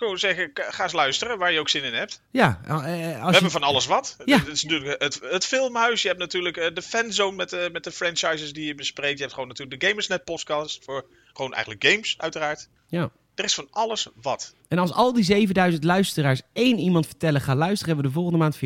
[0.00, 2.22] Gewoon zeggen, ga eens luisteren waar je ook zin in hebt.
[2.30, 3.32] Ja, eh, eh, We als je...
[3.32, 4.16] hebben van alles wat.
[4.24, 4.38] Ja.
[4.38, 6.02] Het is natuurlijk het, het filmhuis.
[6.02, 9.16] Je hebt natuurlijk eh, de fanzone met, de met de franchises die je bespreekt.
[9.16, 10.84] Je hebt gewoon natuurlijk de Gamersnet podcast.
[10.84, 12.68] Voor gewoon eigenlijk games, uiteraard.
[12.86, 13.10] Ja.
[13.34, 14.54] Er is van alles wat.
[14.68, 18.38] En als al die 7000 luisteraars één iemand vertellen, ga luisteren, hebben we de volgende
[18.38, 18.56] maand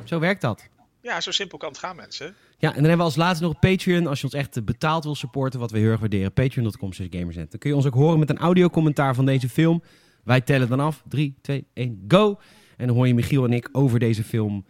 [0.00, 0.04] 14.000.
[0.04, 0.68] Zo werkt dat.
[1.02, 2.26] Ja, zo simpel kan het gaan, mensen.
[2.58, 4.06] Ja, en dan hebben we als laatste nog Patreon.
[4.06, 6.32] Als je ons echt betaald wil supporten, wat we heel erg waarderen.
[6.32, 7.08] Patreon.com slash.
[7.08, 9.82] Dan kun je ons ook horen met een audiocommentaar van deze film.
[10.24, 11.02] Wij tellen dan af.
[11.08, 12.40] 3, 2, 1, go!
[12.76, 14.66] En dan hoor je Michiel en ik over deze film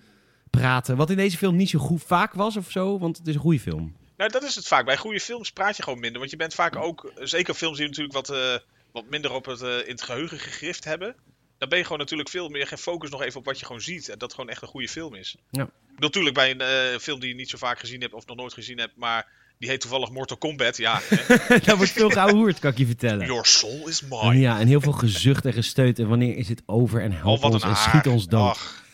[0.51, 0.97] praten.
[0.97, 3.41] Wat in deze film niet zo goed vaak was of zo, want het is een
[3.41, 3.97] goede film.
[4.17, 4.85] Nou, dat is het vaak.
[4.85, 6.19] Bij goede films praat je gewoon minder.
[6.19, 8.55] Want je bent vaak ook, zeker films die natuurlijk wat, eh,
[8.93, 11.17] wat minder op het, eh, in het geheugen gegrift hebben.
[11.59, 14.09] Dan ben je gewoon natuurlijk veel meer gefocust nog even op wat je gewoon ziet.
[14.09, 15.37] En dat gewoon echt een goede film is.
[15.51, 15.71] Ja.
[15.97, 18.53] Natuurlijk bij een eh, film die je niet zo vaak gezien hebt of nog nooit
[18.53, 18.97] gezien hebt.
[18.97, 19.29] Maar
[19.65, 20.77] die heet toevallig Mortal Kombat.
[20.77, 21.01] Ja.
[21.65, 23.27] Daar wordt veel gehoord, kan ik je vertellen.
[23.27, 24.39] Your soul is En mine.
[24.41, 25.99] ja, en heel veel gezucht en gesteund.
[25.99, 27.03] En wanneer is het over?
[27.03, 28.51] En Oh, help wat ons en schiet ons dood.
[28.51, 28.85] Ach,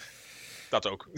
[0.69, 1.09] dat ook.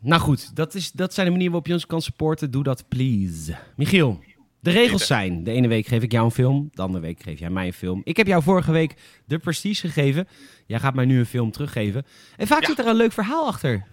[0.00, 2.50] Nou goed, dat, is, dat zijn de manieren waarop je ons kan supporten.
[2.50, 3.56] Doe dat, please.
[3.76, 4.20] Michiel,
[4.60, 5.44] de regels zijn...
[5.44, 7.72] De ene week geef ik jou een film, de andere week geef jij mij een
[7.72, 8.00] film.
[8.04, 8.94] Ik heb jou vorige week
[9.26, 10.28] de Prestige gegeven.
[10.66, 12.06] Jij gaat mij nu een film teruggeven.
[12.36, 12.66] En vaak Ja.
[12.68, 13.86] zit er een leuk verhaal achter.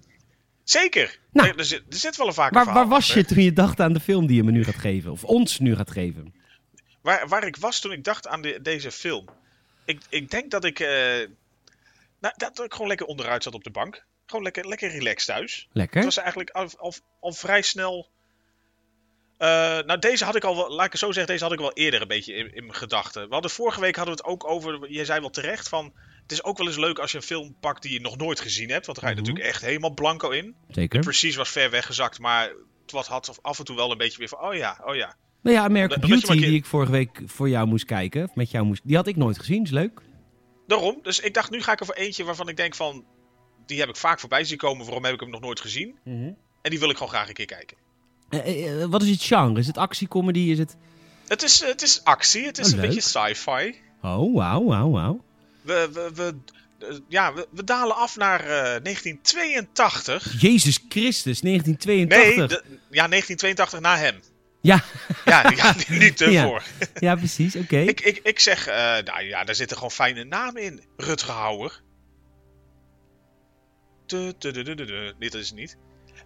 [0.71, 1.19] Zeker.
[1.31, 1.47] Nou.
[1.49, 3.53] er, er zit, er zit wel een vaker Waar, verhaal waar was je toen je
[3.53, 5.11] dacht aan de film die je me nu gaat geven?
[5.11, 6.33] Of ons nu gaat geven?
[7.01, 9.25] Waar, waar ik was toen ik dacht aan de- deze film.
[9.85, 10.79] Ik, ik denk dat ik.
[10.79, 10.87] eh,
[12.19, 14.05] nou, dat ik gewoon lekker onderuit zat op de bank.
[14.25, 15.67] Gewoon lekker, lekker relaxed thuis.
[15.71, 15.95] Lekker.
[15.95, 18.09] Het was eigenlijk al, al, al vrij snel.
[19.37, 19.47] eh,
[19.79, 21.73] nou, deze had ik al wel, laat ik het zo zeggen, deze had ik wel
[21.73, 23.27] eerder een beetje in, in mijn gedachten.
[23.27, 26.31] We hadden vorige week hadden we het ook over, jij zei wel terecht, van het
[26.31, 28.69] is ook wel eens leuk als je een film pakt die je nog nooit gezien
[28.69, 28.85] hebt.
[28.85, 29.27] Want dan ga je Mhm.
[29.29, 30.55] natuurlijk echt helemaal blanco in.
[30.69, 30.99] Zeker.
[30.99, 32.51] Precies was ver weggezakt, maar
[32.81, 35.15] het was, had af en toe wel een beetje weer van, oh ja, oh ja.
[35.41, 38.31] Nou ja, American Omdat Beauty, keer- die ik vorige week voor jou moest kijken.
[38.33, 38.81] Met jou moest...
[38.83, 40.01] Die had ik nooit gezien, is leuk.
[40.67, 43.05] Daarom, dus ik dacht, nu ga ik er voor eentje waarvan ik denk van,
[43.65, 45.95] die heb ik vaak voorbij zien komen, waarom heb ik hem nog nooit gezien?
[46.61, 47.77] En die wil ik gewoon graag een keer kijken.
[48.29, 49.59] Eh, eh, eh, wat is het genre?
[49.59, 50.39] Is het actie, comedy?
[50.39, 50.75] Is het...
[51.27, 52.85] Het is, het is actie, het is Oh, een leuk.
[52.93, 53.75] beetje sci-fi.
[54.01, 55.23] Oh, wauw, wauw, wauw.
[55.61, 56.35] We, we, we,
[56.87, 58.47] eh, ja, we, we dalen af naar eh,
[58.83, 60.41] 1982.
[60.41, 62.63] Jezus Christus, 1982.
[62.63, 64.15] Nee, ja, 1982 na hem.
[64.61, 64.83] Ja,
[65.25, 66.25] Ja, ja niet Ja.
[66.25, 66.63] ervoor.
[66.99, 67.77] ja, precies, oké.
[67.77, 70.81] Ik, ik, ik zeg, eh, nou ja, daar zitten gewoon fijne namen in.
[70.97, 71.81] Rutger Hauer.
[74.05, 74.55] Dat
[75.33, 75.77] is het niet.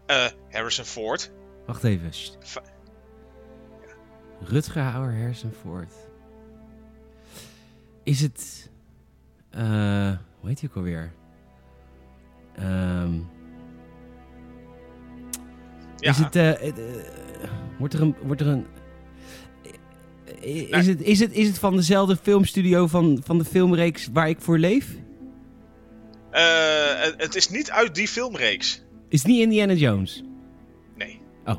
[0.05, 1.31] Eh, Harrison Ford.
[1.65, 2.11] Wacht even.
[4.41, 5.93] Rutger Hauer Hersenvoort.
[8.03, 8.69] Is het...
[9.55, 11.11] eh hoe heet hij ook alweer?
[12.55, 13.13] Ehm,
[15.97, 16.35] Ja, Is het...
[16.35, 16.73] eh, eh,
[17.79, 18.15] wordt er een...
[18.23, 18.65] Wordt er een
[20.69, 24.41] is, het, is, het, is het van dezelfde filmstudio van, van de filmreeks waar ik
[24.41, 24.95] voor leef?
[26.31, 28.83] eh, het- is niet uit die filmreeks.
[29.09, 30.23] Is het niet Indiana Jones?
[30.97, 31.21] Nee.
[31.45, 31.55] Oh.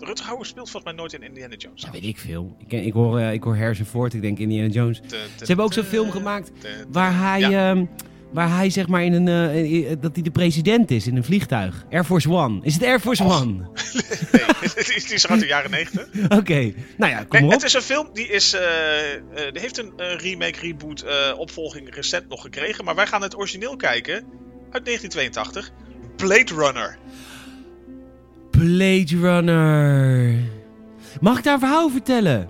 [0.00, 1.86] Rutger Hauer speelt volgens mij nooit in Indiana Jones.
[1.92, 2.56] Weet ik veel.
[2.68, 5.00] Ik, ik, hoor, eh, ik hoor Harrison Ford, ik denk Indiana Jones.
[5.06, 6.50] Ze hebben ook zo'n film gemaakt
[6.88, 7.70] waar hij, Ja.
[7.70, 7.84] ehm,
[8.32, 11.24] waar hij zeg maar in een, eh, eh, dat hij de president is in een
[11.24, 11.84] vliegtuig.
[11.90, 12.58] Air Force One.
[12.62, 13.24] Is het Air Force.
[13.24, 13.52] One?
[14.32, 16.08] Nee, die is- die is uit de jaren 90.
[16.38, 16.72] Oké.
[16.96, 17.50] Nou ja, kom Nee, maar op.
[17.52, 18.52] het is een film die is.
[18.54, 19.20] eh, eh,
[19.52, 22.84] die heeft een eh, remake, reboot, eh, opvolging recent nog gekregen.
[22.84, 24.14] Maar wij gaan het origineel kijken
[24.70, 25.70] uit 1982.
[26.16, 26.98] Blade Runner.
[28.64, 30.34] Blade Runner.
[31.20, 32.48] Mag ik daar een verhaal vertellen?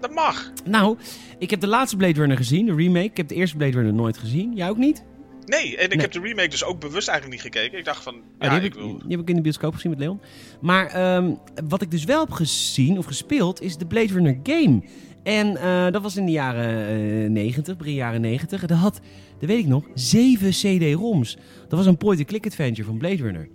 [0.00, 0.52] Dat mag.
[0.64, 0.98] Nou,
[1.38, 3.04] ik heb de laatste Blade Runner gezien, de remake.
[3.04, 4.54] Ik heb de eerste Blade Runner nooit gezien.
[4.54, 5.04] Jij ook niet?
[5.46, 6.00] Nee, en ik Nee.
[6.00, 7.78] heb de remake dus ook bewust eigenlijk niet gekeken.
[7.78, 8.98] Ik dacht van, Oh, ja, die, heb ik ik, wil...
[8.98, 10.20] die heb ik in de bioscoop gezien met Leon.
[10.60, 11.34] Maar ehm,
[11.68, 14.82] wat ik dus wel heb gezien of gespeeld is de Blade Runner game.
[15.22, 16.88] En eh, dat was in de jaren
[17.24, 18.66] eh 90, begin jaren 90.
[18.66, 19.00] Dat had,
[19.38, 21.36] dat weet ik nog, zeven CD-ROMs.
[21.68, 23.48] Dat was een point-and-click adventure van Blade Runner.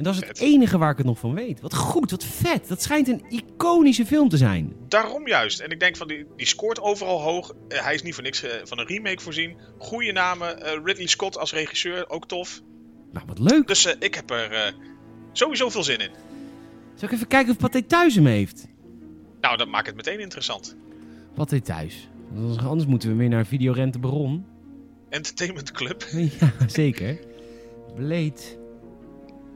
[0.00, 0.46] En dat is het Vet.
[0.48, 1.60] enige waar ik het nog van weet.
[1.60, 2.68] Wat goed, wat vet.
[2.68, 4.72] Dat schijnt een iconische film te zijn.
[4.88, 5.60] Daarom juist.
[5.60, 7.54] En ik denk van, die, die scoort overal hoog.
[7.68, 9.56] Eh, hij is niet voor niks eh, van een remake voorzien.
[9.78, 10.62] Goeie namen.
[10.64, 12.60] eh, Ridley Scott als regisseur, ook tof.
[13.12, 13.66] Nou, wat leuk.
[13.66, 14.74] Dus ik heb er
[15.32, 16.10] sowieso veel zin in.
[16.94, 18.66] Zal ik even kijken of Pathé thuis hem heeft?
[19.40, 20.76] Nou, dat maakt het meteen interessant.
[21.34, 22.08] Pathé thuis.
[22.64, 24.46] Anders moeten we weer naar Videorente Baron.
[25.08, 26.04] Entertainment Club.
[26.40, 27.18] Ja, zeker.
[27.94, 28.58] Blade.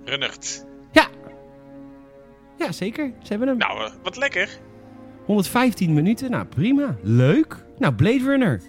[0.05, 0.65] Runnert.
[0.93, 1.07] Ja.
[2.59, 3.13] Ja, zeker.
[3.23, 3.57] Ze hebben hem.
[3.57, 4.49] Nou, eh, wat lekker.
[5.25, 6.31] 115 minuten.
[6.31, 6.97] Nou, prima.
[7.03, 7.65] Leuk.
[7.79, 8.61] Nou, Blade Runner.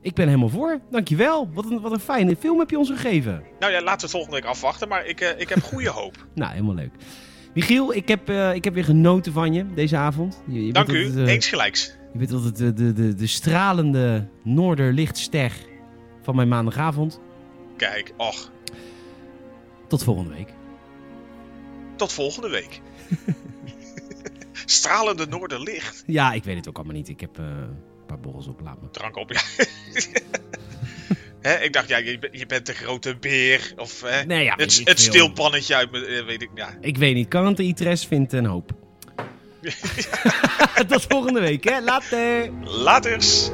[0.00, 0.80] Ik ben helemaal voor.
[0.90, 1.50] Dankjewel.
[1.52, 3.42] Wat een, wat een fijne film heb je ons gegeven.
[3.58, 4.88] Nou ja, laten we het volgende week afwachten.
[4.88, 6.26] Maar ik, eh, ik heb goede hoop.
[6.34, 6.90] Nou, helemaal leuk.
[7.54, 10.42] Michiel, ik heb, eh, ik heb weer genoten van je deze avond.
[10.46, 11.06] Je, je Dank u.
[11.06, 11.96] altijd, Eens gelijks.
[12.12, 15.52] Je bent altijd de, de, de, de stralende noorderlichtster
[16.22, 17.20] van mijn maandagavond.
[17.76, 18.50] Kijk, och.
[19.88, 20.48] Tot volgende week.
[21.96, 22.80] Tot volgende week.
[24.64, 26.02] Stralende noorderlicht.
[26.06, 27.08] Ja, ik weet het ook allemaal niet.
[27.08, 27.76] Ik heb eh, een
[28.06, 28.60] paar borrels op.
[28.60, 28.90] Laat me.
[28.90, 29.40] Drank op, ja.
[31.40, 33.72] Hè, ik dacht, ja, je, bent- je bent de grote beer.
[33.76, 36.76] Of Nee, ja, het, het stilpannetje uit, me- eh, weet ik, ja.
[36.80, 37.28] Ik weet niet.
[37.28, 38.70] Kan het de Itres vindt een hoop.
[40.88, 41.80] Tot volgende week, hè.
[41.80, 42.50] Later.
[42.64, 43.50] Laters.